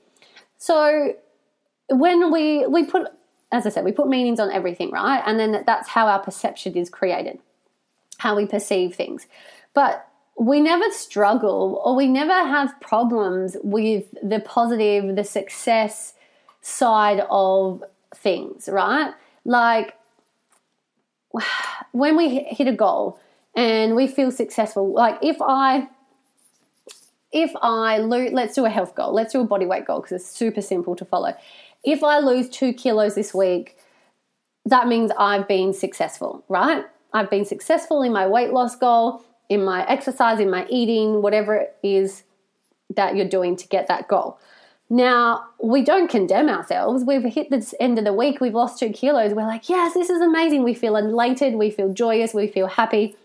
So 0.58 1.14
when 1.90 2.32
we, 2.32 2.66
we 2.66 2.86
put, 2.86 3.08
as 3.52 3.66
I 3.66 3.70
said, 3.70 3.84
we 3.84 3.92
put 3.92 4.08
meanings 4.08 4.40
on 4.40 4.50
everything, 4.50 4.92
right? 4.92 5.22
And 5.26 5.38
then 5.38 5.64
that's 5.66 5.90
how 5.90 6.08
our 6.08 6.20
perception 6.20 6.78
is 6.78 6.90
created, 6.90 7.40
how 8.20 8.38
we 8.38 8.46
perceive 8.46 8.96
things. 8.96 9.28
But 9.74 10.08
we 10.40 10.62
never 10.62 10.90
struggle 10.92 11.82
or 11.84 11.98
we 11.98 12.08
never 12.08 12.32
have 12.32 12.80
problems 12.80 13.58
with 13.62 14.06
the 14.24 14.40
positive, 14.40 15.18
the 15.18 15.26
success 15.26 16.14
side 16.62 17.26
of 17.30 17.84
things, 18.16 18.70
right? 18.72 19.14
Like 19.44 19.96
when 21.92 22.16
we 22.16 22.40
hit 22.46 22.70
a 22.70 22.74
goal 22.74 23.20
and 23.54 23.98
we 23.98 24.08
feel 24.08 24.32
successful, 24.32 24.94
like 24.94 25.18
if 25.22 25.36
I 25.42 25.90
if 27.32 27.52
I 27.62 27.98
lose, 28.00 28.32
let's 28.34 28.56
do 28.56 28.66
a 28.66 28.70
health 28.70 28.96
goal, 28.96 29.14
let's 29.14 29.34
do 29.34 29.42
a 29.42 29.46
body 29.46 29.66
weight 29.66 29.86
goal 29.86 30.02
because 30.02 30.12
it's 30.12 30.30
super 30.30 30.62
simple 30.62 30.96
to 30.96 31.06
follow. 31.06 31.34
If 31.84 32.04
I 32.04 32.20
lose 32.20 32.50
two 32.50 32.74
kilos 32.74 33.16
this 33.16 33.34
week, 33.34 33.78
that 34.66 34.88
means 34.88 35.12
I've 35.18 35.48
been 35.48 35.74
successful, 35.74 36.44
right? 36.48 36.86
I've 37.14 37.30
been 37.30 37.46
successful 37.46 38.04
in 38.04 38.14
my 38.14 38.28
weight 38.28 38.52
loss 38.52 38.76
goal 38.76 39.24
in 39.52 39.66
my 39.66 39.86
exercise, 39.86 40.40
in 40.40 40.50
my 40.50 40.66
eating, 40.70 41.22
whatever 41.22 41.56
it 41.56 41.76
is 41.84 42.24
that 42.96 43.18
you're 43.18 43.28
doing 43.28 43.58
to 43.58 43.68
get 43.68 43.86
that 43.90 44.08
goal. 44.08 44.40
Now, 44.90 45.44
we 45.62 45.84
don't 45.84 46.10
condemn 46.10 46.48
ourselves. 46.48 47.04
We've 47.04 47.24
hit 47.26 47.50
the 47.50 47.74
end 47.78 48.00
of 48.00 48.06
the 48.06 48.14
week, 48.14 48.40
we've 48.40 48.54
lost 48.54 48.80
two 48.80 48.92
kilos. 48.92 49.34
We're 49.34 49.46
like, 49.46 49.68
yes, 49.68 49.94
this 49.94 50.10
is 50.10 50.22
amazing. 50.22 50.64
We 50.64 50.74
feel 50.74 50.96
elated, 50.96 51.56
we 51.56 51.70
feel 51.70 51.92
joyous, 51.92 52.34
we 52.34 52.48
feel 52.48 52.68
happy. 52.68 53.18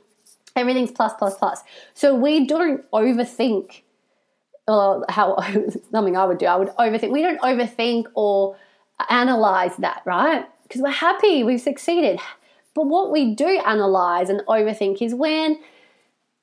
Everything's 0.56 0.90
plus, 0.90 1.12
plus, 1.14 1.38
plus. 1.38 1.62
So 1.94 2.12
we 2.12 2.44
don't 2.44 2.90
overthink 2.90 3.82
or 4.68 5.04
how 5.08 5.37
something 5.90 6.16
I 6.16 6.25
would 6.25 6.38
do. 6.38 6.46
I 6.46 6.56
would 6.56 6.68
overthink. 6.70 7.11
We 7.11 7.23
don't 7.23 7.40
overthink 7.40 8.06
or 8.14 8.56
analyze 9.08 9.76
that, 9.76 10.02
right? 10.04 10.46
Because 10.62 10.82
we're 10.82 10.90
happy, 10.90 11.44
we've 11.44 11.61
succeeded. 11.61 12.18
But 12.75 12.87
what 12.87 13.11
we 13.11 13.35
do 13.35 13.46
analyze 13.64 14.28
and 14.28 14.42
overthink 14.49 15.00
is 15.00 15.14
when, 15.14 15.58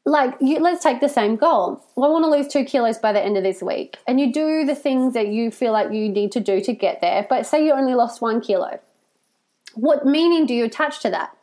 like, 0.05 0.35
you, 0.39 0.59
let's 0.59 0.81
take 0.81 0.99
the 0.99 1.09
same 1.09 1.35
goal. 1.35 1.83
Well, 1.95 2.09
I 2.09 2.13
want 2.13 2.25
to 2.25 2.29
lose 2.29 2.47
two 2.47 2.63
kilos 2.63 2.97
by 2.97 3.13
the 3.13 3.21
end 3.21 3.37
of 3.37 3.43
this 3.43 3.61
week. 3.61 3.97
And 4.07 4.19
you 4.19 4.33
do 4.33 4.65
the 4.65 4.75
things 4.75 5.13
that 5.13 5.27
you 5.27 5.51
feel 5.51 5.73
like 5.73 5.91
you 5.91 6.09
need 6.09 6.31
to 6.31 6.39
do 6.39 6.61
to 6.61 6.73
get 6.73 7.01
there. 7.01 7.27
But 7.29 7.45
say 7.45 7.65
you 7.65 7.73
only 7.73 7.93
lost 7.93 8.21
one 8.21 8.41
kilo. 8.41 8.79
What 9.75 10.05
meaning 10.05 10.45
do 10.45 10.53
you 10.53 10.65
attach 10.65 11.01
to 11.01 11.09
that? 11.11 11.35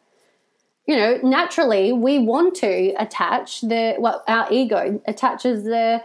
You 0.86 0.96
know, 0.96 1.20
naturally, 1.22 1.92
we 1.92 2.18
want 2.18 2.56
to 2.56 2.94
attach 2.98 3.60
the, 3.60 3.94
well, 3.98 4.24
our 4.26 4.48
ego 4.50 5.00
attaches 5.06 5.62
the, 5.62 6.02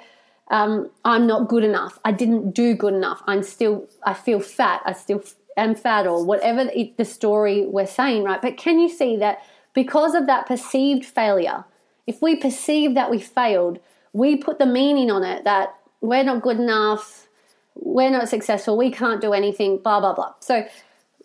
um, 0.50 0.90
I'm 1.04 1.26
not 1.26 1.48
good 1.48 1.64
enough. 1.64 2.00
I 2.06 2.12
didn't 2.12 2.52
do 2.52 2.76
good 2.76 2.94
enough. 2.94 3.22
I'm 3.26 3.44
still, 3.44 3.88
I 4.04 4.14
feel 4.14 4.40
fat. 4.40 4.82
I 4.86 4.94
still 4.94 5.24
am 5.58 5.76
fat, 5.76 6.06
or 6.06 6.24
whatever 6.24 6.70
the 6.98 7.06
story 7.06 7.66
we're 7.66 7.88
saying, 7.88 8.24
right? 8.24 8.42
But 8.42 8.58
can 8.58 8.80
you 8.80 8.90
see 8.90 9.18
that 9.18 9.44
because 9.74 10.14
of 10.14 10.28
that 10.28 10.46
perceived 10.46 11.06
failure, 11.06 11.66
if 12.08 12.22
we 12.22 12.36
perceive 12.36 12.94
that 12.96 13.10
we 13.10 13.20
failed, 13.20 13.80
we 14.14 14.36
put 14.36 14.60
the 14.60 14.66
meaning 14.66 15.10
on 15.10 15.24
it 15.24 15.44
that 15.44 15.76
we're 16.02 16.24
not 16.24 16.42
good 16.42 16.60
enough, 16.60 17.28
we're 17.76 18.12
not 18.12 18.30
successful, 18.30 18.78
we 18.78 18.92
can't 18.92 19.22
do 19.22 19.34
anything, 19.34 19.78
blah, 19.78 20.00
blah, 20.00 20.14
blah. 20.14 20.34
So 20.40 20.66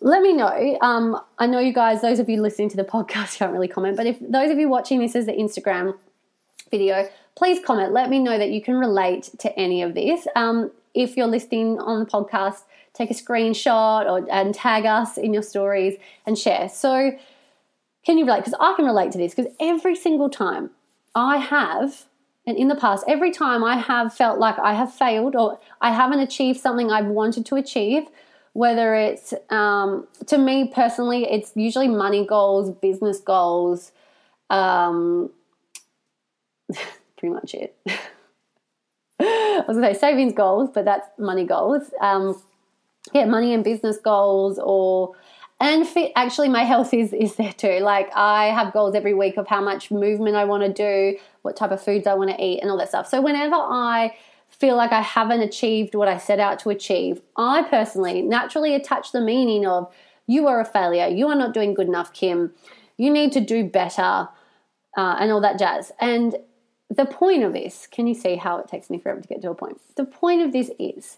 let 0.01 0.21
me 0.21 0.33
know. 0.33 0.77
Um, 0.81 1.21
I 1.37 1.45
know 1.45 1.59
you 1.59 1.73
guys, 1.73 2.01
those 2.01 2.19
of 2.19 2.27
you 2.27 2.41
listening 2.41 2.69
to 2.69 2.77
the 2.77 2.83
podcast 2.95 3.37
can't 3.37 3.53
really 3.53 3.67
comment, 3.67 3.97
but 3.97 4.07
if 4.07 4.17
those 4.19 4.51
of 4.51 4.57
you 4.57 4.67
watching 4.67 4.99
this 4.99 5.15
as 5.15 5.25
the 5.25 5.33
Instagram 5.33 5.97
video, 6.71 7.07
please 7.35 7.63
comment. 7.63 7.93
Let 7.93 8.09
me 8.09 8.19
know 8.19 8.37
that 8.37 8.51
you 8.51 8.61
can 8.61 8.75
relate 8.75 9.29
to 9.39 9.57
any 9.59 9.81
of 9.81 9.93
this. 9.93 10.27
Um, 10.35 10.71
if 10.93 11.15
you're 11.15 11.27
listening 11.27 11.79
on 11.79 11.99
the 11.99 12.05
podcast, 12.05 12.63
take 12.93 13.11
a 13.11 13.13
screenshot 13.13 14.05
or 14.05 14.27
and 14.31 14.53
tag 14.53 14.85
us 14.85 15.17
in 15.17 15.33
your 15.33 15.43
stories 15.43 15.97
and 16.25 16.37
share. 16.37 16.69
So, 16.69 17.11
can 18.05 18.17
you 18.17 18.25
relate? 18.25 18.39
Because 18.39 18.55
I 18.59 18.73
can 18.75 18.85
relate 18.85 19.11
to 19.13 19.17
this 19.17 19.33
because 19.33 19.51
every 19.59 19.95
single 19.95 20.29
time 20.29 20.71
I 21.15 21.37
have, 21.37 22.05
and 22.45 22.57
in 22.57 22.67
the 22.67 22.75
past, 22.75 23.05
every 23.07 23.31
time 23.31 23.63
I 23.63 23.77
have 23.77 24.13
felt 24.13 24.39
like 24.39 24.57
I 24.59 24.73
have 24.73 24.93
failed 24.93 25.35
or 25.35 25.59
I 25.79 25.91
haven't 25.91 26.19
achieved 26.19 26.59
something 26.59 26.91
I've 26.91 27.05
wanted 27.05 27.45
to 27.47 27.55
achieve, 27.55 28.03
whether 28.53 28.95
it's 28.95 29.33
um, 29.49 30.07
to 30.27 30.37
me 30.37 30.71
personally, 30.73 31.31
it's 31.31 31.51
usually 31.55 31.87
money 31.87 32.25
goals, 32.25 32.71
business 32.81 33.19
goals. 33.19 33.91
Um, 34.49 35.29
pretty 37.21 37.33
much 37.33 37.53
it. 37.53 37.77
I 39.19 39.63
was 39.67 39.77
going 39.77 39.87
to 39.87 39.93
say 39.93 39.99
savings 39.99 40.33
goals, 40.33 40.71
but 40.73 40.85
that's 40.85 41.07
money 41.19 41.45
goals. 41.45 41.91
Um, 42.01 42.41
yeah, 43.13 43.25
money 43.25 43.53
and 43.53 43.63
business 43.63 43.97
goals, 43.97 44.59
or 44.61 45.13
and 45.59 45.87
fit. 45.87 46.11
Actually, 46.15 46.49
my 46.49 46.63
health 46.63 46.93
is 46.93 47.13
is 47.13 47.35
there 47.35 47.53
too. 47.53 47.79
Like 47.79 48.09
I 48.15 48.45
have 48.45 48.73
goals 48.73 48.95
every 48.95 49.13
week 49.13 49.37
of 49.37 49.47
how 49.47 49.61
much 49.61 49.91
movement 49.91 50.35
I 50.35 50.45
want 50.45 50.63
to 50.63 50.73
do, 50.73 51.19
what 51.43 51.55
type 51.55 51.71
of 51.71 51.81
foods 51.81 52.07
I 52.07 52.15
want 52.15 52.31
to 52.31 52.43
eat, 52.43 52.59
and 52.61 52.71
all 52.71 52.77
that 52.77 52.89
stuff. 52.89 53.07
So 53.07 53.21
whenever 53.21 53.55
I 53.55 54.17
feel 54.49 54.75
like 54.75 54.91
I 54.91 55.01
haven't 55.01 55.41
achieved 55.41 55.93
what 55.93 56.07
I 56.07 56.17
set 56.17 56.39
out 56.39 56.59
to 56.59 56.69
achieve, 56.71 57.21
I 57.37 57.63
personally 57.63 58.21
naturally 58.21 58.73
attach 58.73 59.11
the 59.11 59.21
meaning 59.21 59.65
of 59.67 59.93
you 60.25 60.47
are 60.47 60.59
a 60.59 60.65
failure, 60.65 61.07
you 61.07 61.27
are 61.27 61.35
not 61.35 61.53
doing 61.53 61.75
good 61.75 61.87
enough, 61.87 62.13
Kim. 62.13 62.53
You 62.97 63.11
need 63.11 63.31
to 63.33 63.39
do 63.39 63.63
better, 63.63 64.29
uh, 64.97 65.15
and 65.19 65.31
all 65.31 65.41
that 65.41 65.57
jazz. 65.57 65.91
And 65.99 66.35
the 66.95 67.05
point 67.05 67.43
of 67.43 67.53
this, 67.53 67.87
can 67.87 68.05
you 68.05 68.13
see 68.13 68.35
how 68.35 68.57
it 68.57 68.67
takes 68.67 68.89
me 68.89 68.99
forever 68.99 69.21
to 69.21 69.27
get 69.27 69.41
to 69.41 69.51
a 69.51 69.55
point? 69.55 69.79
The 69.95 70.05
point 70.05 70.41
of 70.41 70.51
this 70.51 70.69
is 70.77 71.17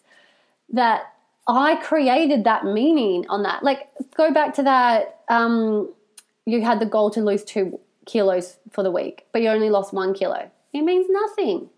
that 0.69 1.13
I 1.47 1.75
created 1.77 2.43
that 2.43 2.63
meaning 2.63 3.25
on 3.27 3.43
that. 3.43 3.63
Like, 3.63 3.89
go 4.15 4.31
back 4.31 4.53
to 4.55 4.63
that. 4.63 5.21
Um, 5.29 5.91
you 6.45 6.61
had 6.61 6.79
the 6.79 6.85
goal 6.85 7.09
to 7.11 7.21
lose 7.21 7.43
two 7.43 7.79
kilos 8.05 8.57
for 8.71 8.83
the 8.83 8.91
week, 8.91 9.25
but 9.31 9.41
you 9.41 9.49
only 9.49 9.69
lost 9.69 9.93
one 9.93 10.13
kilo. 10.13 10.51
It 10.73 10.81
means 10.81 11.07
nothing. 11.09 11.69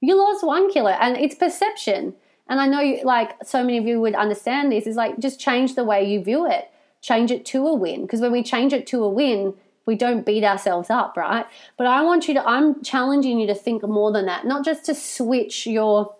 You 0.00 0.16
lost 0.18 0.44
one 0.44 0.70
kilo, 0.70 0.90
and 0.90 1.16
it's 1.16 1.34
perception. 1.34 2.14
And 2.48 2.60
I 2.60 2.66
know, 2.66 2.80
you, 2.80 3.02
like, 3.04 3.44
so 3.44 3.62
many 3.62 3.78
of 3.78 3.86
you 3.86 4.00
would 4.00 4.14
understand 4.14 4.70
this. 4.70 4.86
Is 4.86 4.96
like 4.96 5.18
just 5.18 5.40
change 5.40 5.74
the 5.74 5.84
way 5.84 6.04
you 6.04 6.22
view 6.22 6.46
it, 6.46 6.70
change 7.00 7.30
it 7.30 7.46
to 7.46 7.66
a 7.66 7.74
win. 7.74 8.02
Because 8.02 8.20
when 8.20 8.32
we 8.32 8.42
change 8.42 8.72
it 8.72 8.86
to 8.88 9.02
a 9.04 9.08
win, 9.08 9.54
we 9.86 9.96
don't 9.96 10.24
beat 10.24 10.44
ourselves 10.44 10.90
up, 10.90 11.16
right? 11.16 11.46
But 11.76 11.86
I 11.86 12.02
want 12.02 12.28
you 12.28 12.34
to, 12.34 12.48
I'm 12.48 12.82
challenging 12.82 13.40
you 13.40 13.46
to 13.48 13.54
think 13.54 13.82
more 13.82 14.12
than 14.12 14.26
that, 14.26 14.46
not 14.46 14.64
just 14.64 14.84
to 14.86 14.94
switch 14.94 15.66
your 15.66 16.14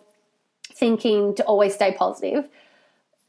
thinking 0.73 1.35
to 1.35 1.43
always 1.43 1.73
stay 1.73 1.93
positive. 1.93 2.49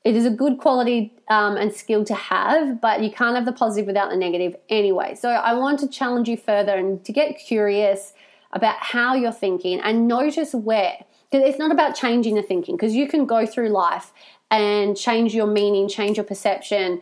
It 0.05 0.17
is 0.17 0.27
a 0.27 0.31
good 0.31 0.59
quality 0.59 1.15
um, 1.29 1.57
and 1.57 1.73
skill 1.73 2.05
to 2.05 2.15
have, 2.15 2.81
but 2.81 3.03
you 3.03 3.11
can't 3.11 3.37
have 3.37 3.47
the 3.47 3.53
positive 3.53 3.87
without 3.87 4.11
the 4.11 4.17
negative 4.17 4.55
anyway. 4.69 5.15
So 5.15 5.31
I 5.31 5.55
want 5.55 5.79
to 5.81 5.89
challenge 5.89 6.29
you 6.29 6.37
further 6.37 6.75
and 6.75 7.03
to 7.05 7.13
get 7.13 7.39
curious 7.39 8.13
about 8.53 8.77
how 8.79 9.15
you're 9.15 9.33
thinking 9.33 9.81
and 9.81 10.07
notice 10.07 10.53
where. 10.55 11.05
Because 11.31 11.49
it's 11.49 11.59
not 11.59 11.73
about 11.73 11.97
changing 11.97 12.35
the 12.35 12.43
thinking, 12.43 12.77
because 12.77 12.95
you 12.95 13.09
can 13.09 13.25
go 13.27 13.47
through 13.47 13.71
life 13.71 14.13
and 14.51 14.97
change 14.97 15.35
your 15.35 15.47
meaning, 15.47 15.89
change 15.89 16.17
your 16.17 16.25
perception, 16.25 17.01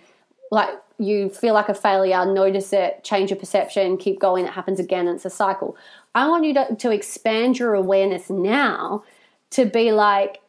like 0.50 0.70
you 1.02 1.28
feel 1.28 1.54
like 1.54 1.68
a 1.68 1.74
failure, 1.74 2.24
notice 2.24 2.72
it, 2.72 3.02
change 3.02 3.30
your 3.30 3.38
perception, 3.38 3.96
keep 3.96 4.20
going, 4.20 4.44
it 4.44 4.52
happens 4.52 4.78
again, 4.78 5.08
it's 5.08 5.24
a 5.24 5.30
cycle. 5.30 5.76
I 6.14 6.28
want 6.28 6.44
you 6.44 6.54
to, 6.54 6.76
to 6.76 6.90
expand 6.90 7.58
your 7.58 7.74
awareness 7.74 8.30
now 8.30 9.04
to 9.50 9.64
be 9.64 9.92
like, 9.92 10.40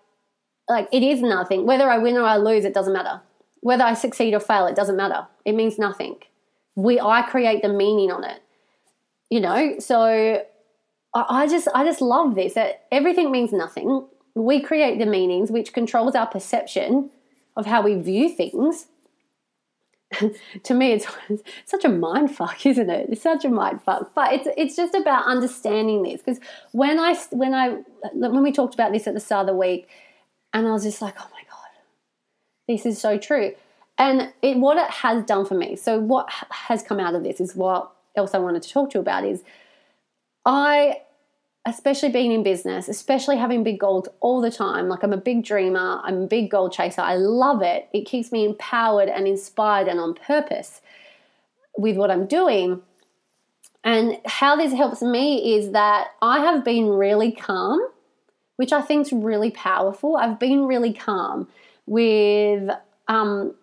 like 0.69 0.87
it 0.91 1.03
is 1.03 1.21
nothing. 1.21 1.65
Whether 1.65 1.89
I 1.89 1.97
win 1.97 2.17
or 2.17 2.23
I 2.23 2.37
lose, 2.37 2.65
it 2.65 2.73
doesn't 2.73 2.93
matter. 2.93 3.21
Whether 3.61 3.83
I 3.83 3.93
succeed 3.93 4.33
or 4.33 4.39
fail, 4.39 4.67
it 4.67 4.75
doesn't 4.75 4.95
matter. 4.97 5.27
It 5.45 5.53
means 5.53 5.79
nothing. 5.79 6.17
We 6.75 6.99
I 6.99 7.21
create 7.23 7.61
the 7.61 7.69
meaning 7.69 8.11
on 8.11 8.23
it. 8.23 8.41
You 9.29 9.39
know, 9.39 9.75
so 9.79 10.43
I, 11.13 11.25
I 11.29 11.47
just 11.47 11.67
I 11.73 11.83
just 11.83 12.01
love 12.01 12.35
this 12.35 12.53
that 12.53 12.85
everything 12.91 13.31
means 13.31 13.51
nothing. 13.51 14.05
We 14.35 14.61
create 14.61 14.99
the 14.99 15.05
meanings, 15.05 15.51
which 15.51 15.73
controls 15.73 16.15
our 16.15 16.27
perception 16.27 17.09
of 17.55 17.65
how 17.65 17.81
we 17.81 17.95
view 17.95 18.29
things 18.29 18.87
to 20.63 20.73
me, 20.73 20.93
it's, 20.93 21.07
such 21.65 21.85
a 21.85 21.89
mind 21.89 22.35
fuck, 22.35 22.65
isn't 22.65 22.89
it? 22.89 23.09
It's 23.09 23.21
such 23.21 23.45
a 23.45 23.49
mind 23.49 23.81
fuck. 23.83 24.13
But 24.15 24.33
it's 24.33 24.47
it's 24.57 24.75
just 24.75 24.93
about 24.93 25.25
understanding 25.25 26.03
this 26.03 26.21
because 26.21 26.39
when 26.71 26.99
I 26.99 27.15
when 27.31 27.53
I 27.53 27.77
when 28.13 28.43
we 28.43 28.51
talked 28.51 28.73
about 28.73 28.91
this 28.91 29.07
at 29.07 29.13
the 29.13 29.19
start 29.19 29.41
of 29.41 29.53
the 29.53 29.59
week, 29.59 29.87
and 30.53 30.67
I 30.67 30.71
was 30.71 30.83
just 30.83 31.01
like, 31.01 31.15
oh 31.19 31.27
my 31.31 31.41
god, 31.49 31.69
this 32.67 32.85
is 32.85 32.99
so 32.99 33.17
true. 33.17 33.53
And 33.97 34.33
it, 34.41 34.57
what 34.57 34.77
it 34.77 34.89
has 34.89 35.23
done 35.23 35.45
for 35.45 35.53
me. 35.53 35.75
So 35.75 35.99
what 35.99 36.27
has 36.49 36.81
come 36.81 36.99
out 36.99 37.13
of 37.13 37.23
this 37.23 37.39
is 37.39 37.55
what 37.55 37.91
else 38.15 38.33
I 38.33 38.39
wanted 38.39 38.63
to 38.63 38.69
talk 38.69 38.89
to 38.91 38.97
you 38.97 39.01
about 39.01 39.23
is 39.23 39.43
I 40.45 41.01
especially 41.65 42.09
being 42.09 42.31
in 42.31 42.43
business, 42.43 42.89
especially 42.89 43.37
having 43.37 43.63
big 43.63 43.79
goals 43.79 44.07
all 44.19 44.41
the 44.41 44.51
time. 44.51 44.89
Like 44.89 45.03
I'm 45.03 45.13
a 45.13 45.17
big 45.17 45.45
dreamer, 45.45 46.01
I'm 46.03 46.23
a 46.23 46.27
big 46.27 46.51
goal 46.51 46.69
chaser. 46.69 47.01
I 47.01 47.15
love 47.15 47.61
it. 47.61 47.87
It 47.93 48.05
keeps 48.05 48.31
me 48.31 48.45
empowered 48.45 49.09
and 49.09 49.27
inspired 49.27 49.87
and 49.87 49.99
on 49.99 50.13
purpose 50.13 50.81
with 51.77 51.95
what 51.95 52.11
I'm 52.11 52.27
doing. 52.27 52.81
And 53.83 54.19
how 54.25 54.55
this 54.55 54.73
helps 54.73 55.01
me 55.01 55.55
is 55.55 55.71
that 55.71 56.09
I 56.21 56.39
have 56.39 56.63
been 56.63 56.89
really 56.89 57.31
calm, 57.31 57.81
which 58.57 58.73
I 58.73 58.81
think 58.81 59.07
is 59.07 59.13
really 59.13 59.51
powerful. 59.51 60.17
I've 60.17 60.39
been 60.39 60.65
really 60.67 60.93
calm 60.93 61.47
with 61.85 62.69
um, 63.07 63.55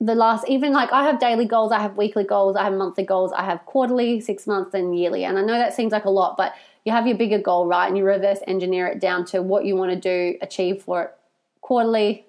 the 0.00 0.14
last 0.14 0.48
even 0.48 0.72
like 0.72 0.92
I 0.92 1.04
have 1.04 1.20
daily 1.20 1.44
goals, 1.44 1.72
I 1.72 1.80
have 1.80 1.96
weekly 1.96 2.24
goals, 2.24 2.56
I 2.56 2.64
have 2.64 2.72
monthly 2.72 3.04
goals, 3.04 3.32
I 3.32 3.44
have 3.44 3.64
quarterly, 3.66 4.20
six 4.20 4.46
months, 4.46 4.74
and 4.74 4.98
yearly. 4.98 5.24
And 5.24 5.38
I 5.38 5.42
know 5.42 5.58
that 5.58 5.74
seems 5.74 5.92
like 5.92 6.06
a 6.06 6.10
lot, 6.10 6.36
but 6.36 6.54
you 6.84 6.92
have 6.92 7.06
your 7.06 7.16
bigger 7.16 7.38
goal, 7.38 7.66
right? 7.66 7.86
And 7.86 7.96
you 7.96 8.04
reverse 8.04 8.40
engineer 8.46 8.86
it 8.86 9.00
down 9.00 9.24
to 9.26 9.42
what 9.42 9.64
you 9.64 9.76
want 9.76 9.92
to 9.92 9.98
do, 9.98 10.38
achieve 10.40 10.82
for 10.82 11.02
it 11.02 11.10
quarterly, 11.60 12.26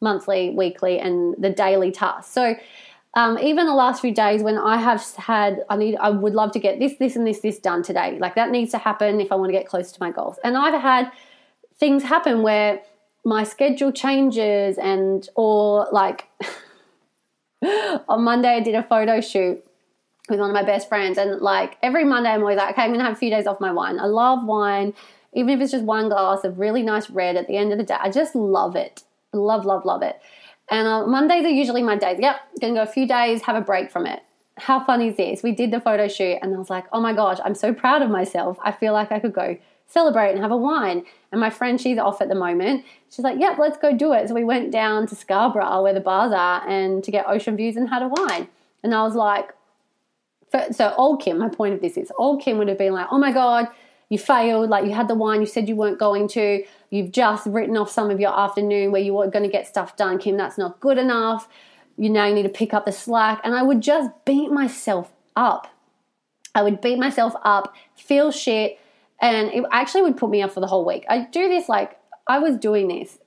monthly, 0.00 0.50
weekly, 0.50 0.98
and 0.98 1.34
the 1.38 1.50
daily 1.50 1.92
tasks. 1.92 2.32
So 2.32 2.56
um, 3.14 3.38
even 3.38 3.66
the 3.66 3.74
last 3.74 4.00
few 4.00 4.12
days 4.12 4.42
when 4.42 4.58
I 4.58 4.76
have 4.76 5.02
had, 5.16 5.64
I 5.70 5.76
need, 5.76 5.96
I 5.96 6.10
would 6.10 6.34
love 6.34 6.52
to 6.52 6.58
get 6.58 6.78
this, 6.78 6.94
this, 6.98 7.16
and 7.16 7.26
this, 7.26 7.40
this 7.40 7.58
done 7.58 7.82
today. 7.82 8.18
Like 8.18 8.34
that 8.34 8.50
needs 8.50 8.70
to 8.72 8.78
happen 8.78 9.20
if 9.20 9.32
I 9.32 9.34
want 9.36 9.48
to 9.48 9.58
get 9.58 9.66
close 9.66 9.92
to 9.92 10.00
my 10.00 10.10
goals. 10.10 10.38
And 10.44 10.56
I've 10.56 10.80
had 10.80 11.10
things 11.78 12.02
happen 12.02 12.42
where 12.42 12.82
my 13.24 13.42
schedule 13.42 13.90
changes 13.90 14.78
and, 14.78 15.28
or 15.34 15.88
like 15.92 16.28
on 18.08 18.22
Monday 18.22 18.56
I 18.56 18.60
did 18.60 18.74
a 18.74 18.82
photo 18.82 19.20
shoot 19.20 19.65
with 20.28 20.40
one 20.40 20.50
of 20.50 20.54
my 20.54 20.62
best 20.62 20.88
friends. 20.88 21.18
And 21.18 21.40
like 21.40 21.76
every 21.82 22.04
Monday, 22.04 22.30
I'm 22.30 22.40
always 22.40 22.56
like, 22.56 22.72
okay, 22.72 22.82
I'm 22.82 22.90
going 22.90 23.00
to 23.00 23.04
have 23.04 23.14
a 23.14 23.18
few 23.18 23.30
days 23.30 23.46
off 23.46 23.60
my 23.60 23.72
wine. 23.72 23.98
I 23.98 24.06
love 24.06 24.44
wine, 24.44 24.94
even 25.32 25.50
if 25.50 25.60
it's 25.60 25.72
just 25.72 25.84
one 25.84 26.08
glass 26.08 26.44
of 26.44 26.58
really 26.58 26.82
nice 26.82 27.10
red 27.10 27.36
at 27.36 27.46
the 27.46 27.56
end 27.56 27.72
of 27.72 27.78
the 27.78 27.84
day. 27.84 27.96
I 27.98 28.10
just 28.10 28.34
love 28.34 28.76
it. 28.76 29.04
Love, 29.32 29.64
love, 29.64 29.84
love 29.84 30.02
it. 30.02 30.20
And 30.68 30.88
uh, 30.88 31.06
Mondays 31.06 31.44
are 31.44 31.50
usually 31.50 31.82
my 31.82 31.96
days. 31.96 32.18
Yep, 32.20 32.36
going 32.60 32.74
to 32.74 32.80
go 32.80 32.82
a 32.82 32.92
few 32.92 33.06
days, 33.06 33.42
have 33.42 33.56
a 33.56 33.60
break 33.60 33.90
from 33.90 34.06
it. 34.06 34.22
how 34.58 34.82
fun 34.84 35.02
is 35.02 35.16
this? 35.16 35.42
We 35.42 35.52
did 35.52 35.70
the 35.70 35.80
photo 35.80 36.08
shoot 36.08 36.38
and 36.42 36.54
I 36.54 36.58
was 36.58 36.70
like, 36.70 36.86
oh 36.92 37.00
my 37.00 37.12
gosh, 37.12 37.38
I'm 37.44 37.54
so 37.54 37.72
proud 37.72 38.02
of 38.02 38.10
myself. 38.10 38.58
I 38.62 38.72
feel 38.72 38.92
like 38.92 39.12
I 39.12 39.20
could 39.20 39.32
go 39.32 39.58
celebrate 39.86 40.32
and 40.32 40.40
have 40.40 40.50
a 40.50 40.56
wine. 40.56 41.04
And 41.30 41.40
my 41.40 41.50
friend, 41.50 41.80
she's 41.80 41.98
off 41.98 42.20
at 42.20 42.28
the 42.28 42.34
moment. 42.34 42.84
She's 43.10 43.24
like, 43.24 43.38
yep, 43.38 43.58
let's 43.58 43.76
go 43.76 43.96
do 43.96 44.12
it. 44.12 44.28
So 44.28 44.34
we 44.34 44.44
went 44.44 44.72
down 44.72 45.06
to 45.08 45.14
Scarborough 45.14 45.82
where 45.82 45.92
the 45.92 46.00
bars 46.00 46.32
are 46.32 46.66
and 46.68 47.04
to 47.04 47.10
get 47.10 47.26
ocean 47.28 47.56
views 47.56 47.76
and 47.76 47.88
had 47.88 48.02
a 48.02 48.08
wine. 48.08 48.48
And 48.82 48.94
I 48.94 49.02
was 49.02 49.14
like, 49.14 49.50
so 50.72 50.94
old 50.96 51.22
Kim, 51.22 51.38
my 51.38 51.48
point 51.48 51.74
of 51.74 51.80
this 51.80 51.96
is 51.96 52.12
old 52.18 52.42
Kim 52.42 52.58
would 52.58 52.68
have 52.68 52.78
been 52.78 52.92
like, 52.92 53.08
oh 53.10 53.18
my 53.18 53.32
God, 53.32 53.68
you 54.08 54.18
failed. 54.18 54.70
Like 54.70 54.84
you 54.84 54.92
had 54.92 55.08
the 55.08 55.14
wine, 55.14 55.40
you 55.40 55.46
said 55.46 55.68
you 55.68 55.76
weren't 55.76 55.98
going 55.98 56.28
to. 56.28 56.64
You've 56.90 57.12
just 57.12 57.46
written 57.46 57.76
off 57.76 57.90
some 57.90 58.10
of 58.10 58.20
your 58.20 58.38
afternoon 58.38 58.92
where 58.92 59.02
you 59.02 59.14
were 59.14 59.28
going 59.28 59.44
to 59.44 59.50
get 59.50 59.66
stuff 59.66 59.96
done. 59.96 60.18
Kim, 60.18 60.36
that's 60.36 60.58
not 60.58 60.80
good 60.80 60.98
enough. 60.98 61.48
You 61.96 62.10
now 62.10 62.32
need 62.32 62.44
to 62.44 62.48
pick 62.48 62.74
up 62.74 62.84
the 62.84 62.92
slack. 62.92 63.40
And 63.42 63.54
I 63.54 63.62
would 63.62 63.80
just 63.80 64.10
beat 64.24 64.50
myself 64.50 65.12
up. 65.34 65.68
I 66.54 66.62
would 66.62 66.80
beat 66.80 66.98
myself 66.98 67.34
up, 67.42 67.74
feel 67.96 68.30
shit, 68.30 68.78
and 69.20 69.48
it 69.52 69.62
actually 69.72 70.02
would 70.02 70.16
put 70.16 70.30
me 70.30 70.42
off 70.42 70.54
for 70.54 70.60
the 70.60 70.66
whole 70.66 70.86
week. 70.86 71.04
I 71.08 71.26
do 71.30 71.48
this 71.48 71.68
like 71.68 71.98
I 72.26 72.38
was 72.38 72.56
doing 72.56 72.88
this. 72.88 73.18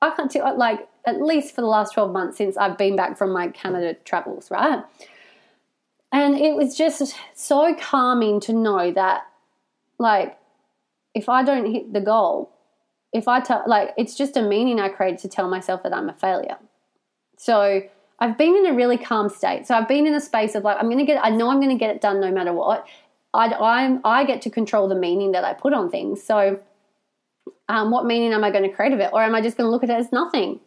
I 0.00 0.10
can't 0.10 0.30
tell 0.30 0.56
like 0.56 0.88
at 1.06 1.20
least 1.20 1.54
for 1.54 1.60
the 1.60 1.66
last 1.66 1.92
12 1.94 2.12
months 2.12 2.38
since 2.38 2.56
I've 2.56 2.78
been 2.78 2.96
back 2.96 3.18
from 3.18 3.30
my 3.30 3.48
Canada 3.48 3.94
travels, 4.04 4.50
right? 4.50 4.82
And 6.16 6.34
it 6.34 6.56
was 6.56 6.74
just 6.74 7.14
so 7.34 7.74
calming 7.74 8.40
to 8.40 8.54
know 8.54 8.90
that 8.90 9.26
like 9.98 10.38
if 11.14 11.28
I 11.28 11.44
don't 11.44 11.70
hit 11.70 11.92
the 11.92 12.00
goal, 12.00 12.50
if 13.12 13.28
I 13.28 13.40
tell 13.40 13.62
like 13.66 13.92
it's 13.98 14.14
just 14.16 14.34
a 14.34 14.40
meaning 14.40 14.80
I 14.80 14.88
create 14.88 15.18
to 15.18 15.28
tell 15.28 15.46
myself 15.46 15.82
that 15.82 15.92
I'm 15.92 16.08
a 16.08 16.14
failure. 16.14 16.56
So 17.36 17.82
I've 18.18 18.38
been 18.38 18.56
in 18.56 18.64
a 18.64 18.72
really 18.72 18.96
calm 18.96 19.28
state. 19.28 19.66
So 19.66 19.74
I've 19.74 19.88
been 19.88 20.06
in 20.06 20.14
a 20.14 20.20
space 20.22 20.54
of 20.54 20.64
like 20.64 20.78
I'm 20.80 20.86
going 20.86 20.96
to 20.96 21.04
get 21.04 21.22
I 21.22 21.28
know 21.28 21.50
I'm 21.50 21.60
going 21.60 21.76
to 21.76 21.78
get 21.78 21.94
it 21.94 22.00
done 22.00 22.18
no 22.18 22.32
matter 22.32 22.54
what. 22.54 22.86
I 23.34 23.52
I'm 23.52 24.00
I 24.02 24.24
get 24.24 24.40
to 24.42 24.50
control 24.50 24.88
the 24.88 24.94
meaning 24.94 25.32
that 25.32 25.44
I 25.44 25.52
put 25.52 25.74
on 25.74 25.90
things. 25.90 26.22
So 26.22 26.58
um, 27.68 27.90
what 27.90 28.06
meaning 28.06 28.32
am 28.32 28.42
I 28.42 28.50
going 28.50 28.64
to 28.64 28.74
create 28.74 28.94
of 28.94 29.00
it, 29.00 29.10
or 29.12 29.22
am 29.22 29.34
I 29.34 29.42
just 29.42 29.58
going 29.58 29.66
to 29.66 29.70
look 29.70 29.84
at 29.84 29.90
it 29.90 29.98
as 29.98 30.12
nothing? 30.12 30.60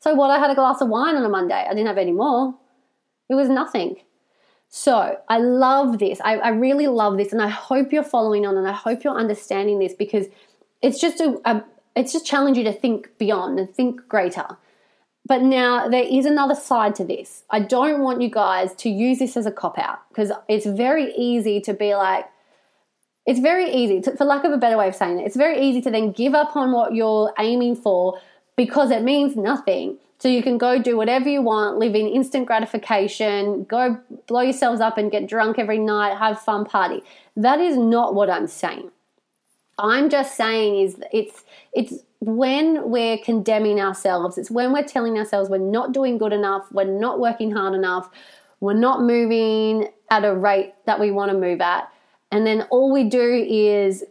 So 0.00 0.14
what? 0.14 0.30
I 0.30 0.40
had 0.40 0.50
a 0.50 0.56
glass 0.56 0.80
of 0.80 0.88
wine 0.88 1.14
on 1.14 1.24
a 1.24 1.28
Monday. 1.28 1.64
I 1.64 1.68
didn't 1.68 1.86
have 1.86 1.96
any 1.96 2.10
more. 2.10 2.56
It 3.28 3.36
was 3.36 3.48
nothing. 3.48 3.98
So 4.68 5.18
I 5.28 5.38
love 5.38 5.98
this. 5.98 6.20
I, 6.22 6.36
I, 6.36 6.48
really 6.48 6.86
love 6.86 7.16
this, 7.16 7.32
and 7.32 7.40
I 7.40 7.48
hope 7.48 7.92
you're 7.92 8.02
following 8.02 8.44
on, 8.44 8.56
and 8.56 8.68
I 8.68 8.72
hope 8.72 9.04
you're 9.04 9.16
understanding 9.16 9.78
this 9.78 9.94
because 9.94 10.26
it's 10.82 11.00
just 11.00 11.20
a, 11.20 11.40
a 11.44 11.64
it's 11.94 12.12
just 12.12 12.26
challenge 12.26 12.58
you 12.58 12.64
to 12.64 12.72
think 12.72 13.16
beyond 13.18 13.58
and 13.58 13.70
think 13.70 14.06
greater. 14.08 14.58
But 15.26 15.42
now 15.42 15.88
there 15.88 16.04
is 16.04 16.24
another 16.24 16.54
side 16.54 16.94
to 16.96 17.04
this. 17.04 17.42
I 17.50 17.60
don't 17.60 18.00
want 18.00 18.20
you 18.20 18.30
guys 18.30 18.74
to 18.76 18.88
use 18.88 19.18
this 19.18 19.36
as 19.36 19.46
a 19.46 19.50
cop 19.50 19.78
out 19.78 19.98
because 20.08 20.30
it's 20.48 20.66
very 20.66 21.12
easy 21.16 21.60
to 21.62 21.74
be 21.74 21.94
like, 21.96 22.26
it's 23.26 23.40
very 23.40 23.68
easy, 23.72 24.00
to, 24.02 24.16
for 24.16 24.24
lack 24.24 24.44
of 24.44 24.52
a 24.52 24.56
better 24.56 24.76
way 24.76 24.86
of 24.86 24.94
saying 24.94 25.18
it, 25.18 25.26
it's 25.26 25.36
very 25.36 25.60
easy 25.60 25.80
to 25.82 25.90
then 25.90 26.12
give 26.12 26.34
up 26.34 26.54
on 26.54 26.70
what 26.70 26.94
you're 26.94 27.32
aiming 27.40 27.74
for 27.74 28.20
because 28.56 28.92
it 28.92 29.02
means 29.02 29.36
nothing. 29.36 29.98
So 30.18 30.28
you 30.28 30.42
can 30.42 30.56
go 30.56 30.80
do 30.80 30.96
whatever 30.96 31.28
you 31.28 31.42
want, 31.42 31.78
live 31.78 31.94
in 31.94 32.06
instant 32.06 32.46
gratification, 32.46 33.64
go 33.64 34.00
blow 34.26 34.40
yourselves 34.40 34.80
up 34.80 34.96
and 34.96 35.10
get 35.10 35.26
drunk 35.26 35.58
every 35.58 35.78
night, 35.78 36.16
have 36.16 36.40
fun 36.40 36.64
party. 36.64 37.02
That 37.36 37.60
is 37.60 37.76
not 37.76 38.14
what 38.14 38.30
I'm 38.30 38.46
saying. 38.46 38.90
I'm 39.78 40.08
just 40.08 40.36
saying 40.36 40.80
is 40.80 40.96
it's 41.12 41.44
it's 41.74 41.94
when 42.20 42.90
we're 42.90 43.18
condemning 43.18 43.78
ourselves, 43.78 44.38
it's 44.38 44.50
when 44.50 44.72
we're 44.72 44.84
telling 44.84 45.18
ourselves 45.18 45.50
we're 45.50 45.58
not 45.58 45.92
doing 45.92 46.16
good 46.16 46.32
enough, 46.32 46.66
we're 46.72 46.84
not 46.84 47.20
working 47.20 47.52
hard 47.52 47.74
enough, 47.74 48.08
we're 48.60 48.72
not 48.72 49.02
moving 49.02 49.88
at 50.10 50.24
a 50.24 50.34
rate 50.34 50.72
that 50.86 50.98
we 50.98 51.10
want 51.10 51.30
to 51.30 51.36
move 51.36 51.60
at. 51.60 51.92
And 52.32 52.46
then 52.46 52.62
all 52.70 52.90
we 52.90 53.04
do 53.04 53.46
is 53.46 54.02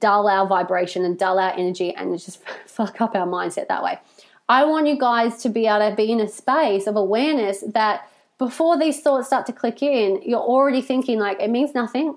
dull 0.00 0.28
our 0.28 0.46
vibration 0.46 1.04
and 1.04 1.18
dull 1.18 1.38
our 1.38 1.52
energy 1.52 1.94
and 1.94 2.12
just 2.18 2.42
fuck 2.66 3.00
up 3.00 3.14
our 3.14 3.26
mindset 3.26 3.68
that 3.68 3.82
way. 3.82 3.98
I 4.48 4.64
want 4.64 4.86
you 4.86 4.98
guys 4.98 5.42
to 5.42 5.48
be 5.48 5.66
able 5.66 5.90
to 5.90 5.96
be 5.96 6.12
in 6.12 6.20
a 6.20 6.28
space 6.28 6.86
of 6.86 6.96
awareness 6.96 7.64
that 7.72 8.10
before 8.38 8.78
these 8.78 9.00
thoughts 9.00 9.28
start 9.28 9.46
to 9.46 9.52
click 9.52 9.82
in, 9.82 10.20
you're 10.22 10.40
already 10.40 10.82
thinking, 10.82 11.18
like, 11.18 11.40
it 11.40 11.50
means 11.50 11.74
nothing. 11.74 12.16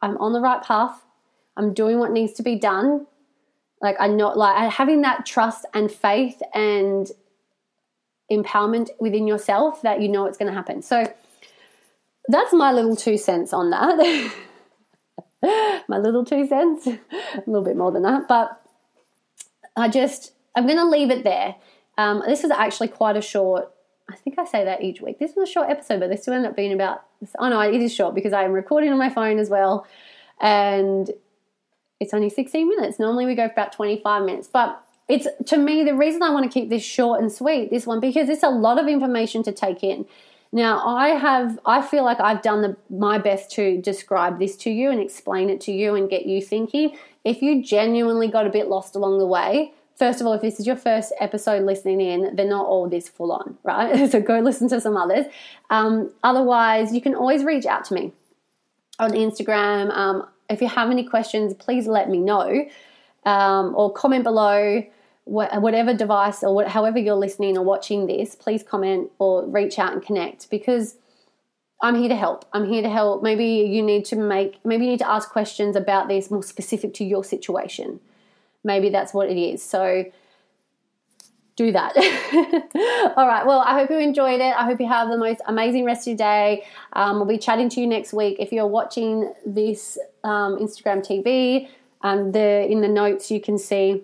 I'm 0.00 0.16
on 0.18 0.32
the 0.32 0.40
right 0.40 0.62
path. 0.62 1.02
I'm 1.56 1.72
doing 1.72 1.98
what 1.98 2.12
needs 2.12 2.34
to 2.34 2.42
be 2.42 2.56
done. 2.56 3.06
Like, 3.80 3.96
I'm 3.98 4.16
not 4.16 4.36
like 4.36 4.70
having 4.70 5.02
that 5.02 5.26
trust 5.26 5.66
and 5.74 5.90
faith 5.90 6.40
and 6.54 7.10
empowerment 8.30 8.90
within 9.00 9.26
yourself 9.26 9.82
that 9.82 10.00
you 10.00 10.08
know 10.08 10.26
it's 10.26 10.38
going 10.38 10.50
to 10.50 10.56
happen. 10.56 10.82
So, 10.82 11.12
that's 12.28 12.52
my 12.52 12.72
little 12.72 12.96
two 12.96 13.16
cents 13.16 13.52
on 13.52 13.70
that. 13.70 14.32
my 15.88 15.98
little 15.98 16.24
two 16.24 16.46
cents, 16.46 16.86
a 17.12 17.42
little 17.46 17.64
bit 17.64 17.76
more 17.76 17.92
than 17.92 18.02
that, 18.02 18.28
but 18.28 18.60
I 19.76 19.88
just 19.88 20.32
I'm 20.56 20.66
going 20.66 20.78
to 20.78 20.88
leave 20.88 21.10
it 21.10 21.22
there. 21.22 21.54
Um, 21.98 22.22
this 22.26 22.42
is 22.42 22.50
actually 22.50 22.88
quite 22.88 23.16
a 23.16 23.22
short. 23.22 23.70
I 24.10 24.16
think 24.16 24.38
I 24.38 24.44
say 24.44 24.64
that 24.64 24.82
each 24.82 25.00
week. 25.00 25.18
This 25.18 25.34
was 25.36 25.48
a 25.48 25.52
short 25.52 25.68
episode, 25.68 26.00
but 26.00 26.10
this 26.10 26.22
still 26.22 26.34
ended 26.34 26.50
up 26.50 26.56
being 26.56 26.72
about. 26.72 27.04
Oh 27.38 27.48
no, 27.48 27.60
it 27.60 27.80
is 27.80 27.94
short 27.94 28.14
because 28.14 28.32
I 28.32 28.44
am 28.44 28.52
recording 28.52 28.90
on 28.90 28.98
my 28.98 29.10
phone 29.10 29.38
as 29.38 29.50
well, 29.50 29.86
and 30.40 31.10
it's 31.98 32.14
only 32.14 32.30
16 32.30 32.68
minutes. 32.68 32.98
Normally 32.98 33.26
we 33.26 33.34
go 33.34 33.46
for 33.48 33.52
about 33.52 33.72
25 33.72 34.24
minutes, 34.24 34.48
but 34.48 34.82
it's 35.08 35.26
to 35.46 35.56
me 35.56 35.82
the 35.84 35.94
reason 35.94 36.22
I 36.22 36.30
want 36.30 36.50
to 36.50 36.60
keep 36.60 36.68
this 36.68 36.84
short 36.84 37.20
and 37.20 37.32
sweet. 37.32 37.70
This 37.70 37.86
one 37.86 38.00
because 38.00 38.28
it's 38.28 38.42
a 38.42 38.48
lot 38.48 38.78
of 38.78 38.86
information 38.86 39.42
to 39.44 39.52
take 39.52 39.82
in. 39.82 40.06
Now, 40.52 40.86
I 40.86 41.08
have, 41.08 41.58
I 41.66 41.82
feel 41.82 42.04
like 42.04 42.20
I've 42.20 42.40
done 42.40 42.62
the, 42.62 42.76
my 42.88 43.18
best 43.18 43.50
to 43.52 43.80
describe 43.82 44.38
this 44.38 44.56
to 44.58 44.70
you 44.70 44.90
and 44.90 45.00
explain 45.00 45.50
it 45.50 45.60
to 45.62 45.72
you 45.72 45.96
and 45.96 46.08
get 46.08 46.24
you 46.24 46.40
thinking. 46.40 46.96
If 47.24 47.42
you 47.42 47.62
genuinely 47.62 48.28
got 48.28 48.46
a 48.46 48.50
bit 48.50 48.68
lost 48.68 48.94
along 48.94 49.18
the 49.18 49.26
way, 49.26 49.72
first 49.96 50.20
of 50.20 50.26
all, 50.26 50.34
if 50.34 50.42
this 50.42 50.60
is 50.60 50.66
your 50.66 50.76
first 50.76 51.12
episode 51.20 51.64
listening 51.64 52.00
in, 52.00 52.36
they're 52.36 52.48
not 52.48 52.66
all 52.66 52.88
this 52.88 53.08
full 53.08 53.32
on, 53.32 53.56
right? 53.64 54.10
so 54.10 54.20
go 54.20 54.40
listen 54.40 54.68
to 54.68 54.80
some 54.80 54.96
others. 54.96 55.26
Um, 55.70 56.12
otherwise, 56.22 56.94
you 56.94 57.00
can 57.00 57.14
always 57.14 57.44
reach 57.44 57.66
out 57.66 57.84
to 57.86 57.94
me 57.94 58.12
on 58.98 59.12
Instagram. 59.12 59.90
Um, 59.90 60.26
if 60.48 60.60
you 60.60 60.68
have 60.68 60.90
any 60.90 61.04
questions, 61.04 61.54
please 61.54 61.86
let 61.86 62.08
me 62.08 62.18
know 62.18 62.66
um, 63.24 63.74
or 63.74 63.92
comment 63.92 64.24
below. 64.24 64.84
Whatever 65.28 65.92
device 65.92 66.44
or 66.44 66.66
however 66.66 67.00
you're 67.00 67.16
listening 67.16 67.58
or 67.58 67.64
watching 67.64 68.06
this, 68.06 68.36
please 68.36 68.62
comment 68.62 69.10
or 69.18 69.44
reach 69.44 69.76
out 69.76 69.92
and 69.92 70.00
connect 70.00 70.48
because 70.50 70.94
I'm 71.82 71.96
here 71.96 72.08
to 72.08 72.14
help. 72.14 72.44
I'm 72.52 72.64
here 72.64 72.80
to 72.80 72.88
help. 72.88 73.24
Maybe 73.24 73.44
you 73.44 73.82
need 73.82 74.04
to 74.04 74.16
make, 74.16 74.64
maybe 74.64 74.84
you 74.84 74.92
need 74.92 75.00
to 75.00 75.10
ask 75.10 75.28
questions 75.28 75.74
about 75.74 76.06
this 76.06 76.30
more 76.30 76.44
specific 76.44 76.94
to 76.94 77.04
your 77.04 77.24
situation 77.24 77.98
maybe 78.66 78.90
that's 78.90 79.14
what 79.14 79.30
it 79.30 79.38
is. 79.38 79.62
So 79.62 80.04
do 81.56 81.72
that. 81.72 81.96
All 83.16 83.26
right. 83.26 83.46
Well, 83.46 83.60
I 83.60 83.72
hope 83.72 83.88
you 83.88 83.98
enjoyed 83.98 84.40
it. 84.40 84.54
I 84.54 84.64
hope 84.64 84.78
you 84.78 84.88
have 84.88 85.08
the 85.08 85.16
most 85.16 85.40
amazing 85.46 85.86
rest 85.86 86.02
of 86.02 86.08
your 86.08 86.16
day. 86.18 86.66
Um, 86.92 87.16
we'll 87.16 87.24
be 87.24 87.38
chatting 87.38 87.70
to 87.70 87.80
you 87.80 87.86
next 87.86 88.12
week. 88.12 88.36
If 88.38 88.52
you're 88.52 88.66
watching 88.66 89.32
this 89.46 89.96
um, 90.22 90.58
Instagram 90.58 90.98
TV, 90.98 91.68
um, 92.02 92.32
the 92.32 92.66
in 92.70 92.82
the 92.82 92.88
notes 92.88 93.30
you 93.30 93.40
can 93.40 93.56
see 93.56 94.02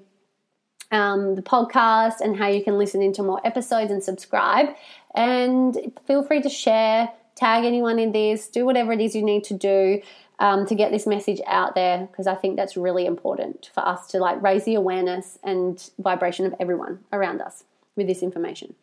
um, 0.90 1.35
the 1.35 1.42
podcast 1.42 2.20
and 2.20 2.37
how 2.37 2.48
you 2.48 2.64
can 2.64 2.79
listen 2.79 3.03
into 3.03 3.22
more 3.22 3.40
episodes 3.46 3.90
and 3.90 4.03
subscribe. 4.03 4.68
And 5.14 5.92
feel 6.07 6.22
free 6.22 6.40
to 6.40 6.48
share, 6.48 7.11
tag 7.35 7.64
anyone 7.64 7.98
in 7.98 8.12
this, 8.12 8.48
do 8.48 8.64
whatever 8.64 8.92
it 8.92 9.01
is 9.01 9.14
you 9.14 9.22
need 9.22 9.44
to 9.44 9.55
do 9.55 10.01
um, 10.42 10.66
to 10.66 10.74
get 10.74 10.90
this 10.90 11.07
message 11.07 11.40
out 11.46 11.76
there 11.76 12.09
because 12.11 12.26
I 12.26 12.35
think 12.35 12.57
that's 12.57 12.76
really 12.76 13.07
important 13.07 13.70
for 13.72 13.87
us 13.87 14.09
to 14.09 14.18
like 14.18 14.42
raise 14.42 14.64
the 14.64 14.74
awareness 14.74 15.38
and 15.44 15.88
vibration 16.00 16.44
of 16.44 16.55
everyone 16.59 16.98
around 17.12 17.40
us 17.40 17.62
with 17.96 18.09
this 18.09 18.22
information. 18.22 18.74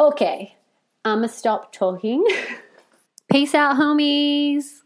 Okay, 0.00 0.56
I'm 1.04 1.18
gonna 1.18 1.28
stop 1.28 1.70
talking. 1.72 2.26
Peace 3.30 3.54
out, 3.54 3.76
homies. 3.76 4.80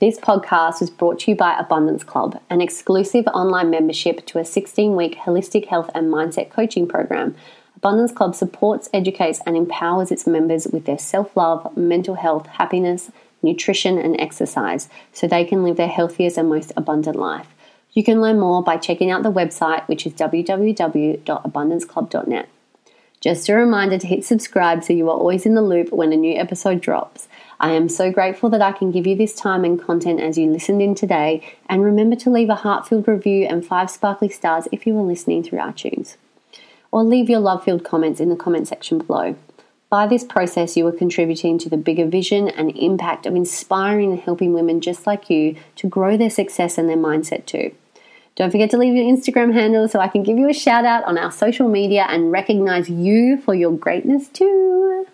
This 0.00 0.18
podcast 0.18 0.80
was 0.80 0.90
brought 0.90 1.20
to 1.20 1.30
you 1.30 1.36
by 1.36 1.58
Abundance 1.58 2.04
Club, 2.04 2.40
an 2.50 2.60
exclusive 2.60 3.26
online 3.28 3.70
membership 3.70 4.26
to 4.26 4.38
a 4.38 4.44
16 4.44 4.96
week 4.96 5.16
holistic 5.16 5.66
health 5.66 5.90
and 5.94 6.12
mindset 6.12 6.50
coaching 6.50 6.86
program. 6.86 7.34
Abundance 7.76 8.12
Club 8.12 8.34
supports, 8.34 8.90
educates, 8.92 9.40
and 9.46 9.56
empowers 9.56 10.10
its 10.10 10.26
members 10.26 10.66
with 10.66 10.84
their 10.84 10.98
self 10.98 11.34
love, 11.38 11.74
mental 11.74 12.16
health, 12.16 12.46
happiness, 12.46 13.10
nutrition, 13.42 13.98
and 13.98 14.18
exercise 14.20 14.88
so 15.12 15.26
they 15.26 15.44
can 15.44 15.62
live 15.62 15.76
their 15.76 15.88
healthiest 15.88 16.38
and 16.38 16.48
most 16.48 16.72
abundant 16.76 17.16
life. 17.16 17.48
You 17.92 18.04
can 18.04 18.20
learn 18.20 18.38
more 18.38 18.62
by 18.62 18.76
checking 18.76 19.10
out 19.10 19.22
the 19.22 19.32
website, 19.32 19.88
which 19.88 20.06
is 20.06 20.12
www.abundanceclub.net. 20.14 22.48
Just 23.20 23.48
a 23.50 23.54
reminder 23.54 23.98
to 23.98 24.06
hit 24.06 24.24
subscribe 24.24 24.82
so 24.82 24.94
you 24.94 25.10
are 25.10 25.16
always 25.16 25.44
in 25.44 25.54
the 25.54 25.60
loop 25.60 25.92
when 25.92 26.12
a 26.12 26.16
new 26.16 26.38
episode 26.38 26.80
drops. 26.80 27.28
I 27.58 27.72
am 27.72 27.90
so 27.90 28.10
grateful 28.10 28.48
that 28.48 28.62
I 28.62 28.72
can 28.72 28.90
give 28.90 29.06
you 29.06 29.14
this 29.14 29.34
time 29.34 29.62
and 29.62 29.78
content 29.78 30.20
as 30.20 30.38
you 30.38 30.50
listened 30.50 30.80
in 30.80 30.94
today, 30.94 31.42
and 31.68 31.84
remember 31.84 32.16
to 32.16 32.30
leave 32.30 32.48
a 32.48 32.54
heart 32.54 32.88
filled 32.88 33.06
review 33.06 33.44
and 33.44 33.66
five 33.66 33.90
sparkly 33.90 34.30
stars 34.30 34.68
if 34.72 34.86
you 34.86 34.96
are 34.96 35.02
listening 35.02 35.42
through 35.42 35.58
iTunes. 35.58 36.16
Or 36.90 37.04
leave 37.04 37.28
your 37.28 37.40
love 37.40 37.62
filled 37.62 37.84
comments 37.84 38.20
in 38.20 38.30
the 38.30 38.36
comment 38.36 38.68
section 38.68 38.98
below. 38.98 39.36
By 39.90 40.06
this 40.06 40.22
process, 40.22 40.76
you 40.76 40.86
are 40.86 40.92
contributing 40.92 41.58
to 41.58 41.68
the 41.68 41.76
bigger 41.76 42.06
vision 42.06 42.48
and 42.48 42.70
impact 42.78 43.26
of 43.26 43.34
inspiring 43.34 44.12
and 44.12 44.20
helping 44.20 44.52
women 44.52 44.80
just 44.80 45.04
like 45.04 45.28
you 45.28 45.56
to 45.74 45.88
grow 45.88 46.16
their 46.16 46.30
success 46.30 46.78
and 46.78 46.88
their 46.88 46.96
mindset 46.96 47.44
too. 47.44 47.74
Don't 48.36 48.52
forget 48.52 48.70
to 48.70 48.78
leave 48.78 48.94
your 48.94 49.04
Instagram 49.04 49.52
handle 49.52 49.88
so 49.88 49.98
I 49.98 50.06
can 50.06 50.22
give 50.22 50.38
you 50.38 50.48
a 50.48 50.54
shout 50.54 50.84
out 50.84 51.02
on 51.04 51.18
our 51.18 51.32
social 51.32 51.68
media 51.68 52.06
and 52.08 52.30
recognize 52.30 52.88
you 52.88 53.38
for 53.38 53.52
your 53.52 53.72
greatness 53.72 54.28
too. 54.28 55.08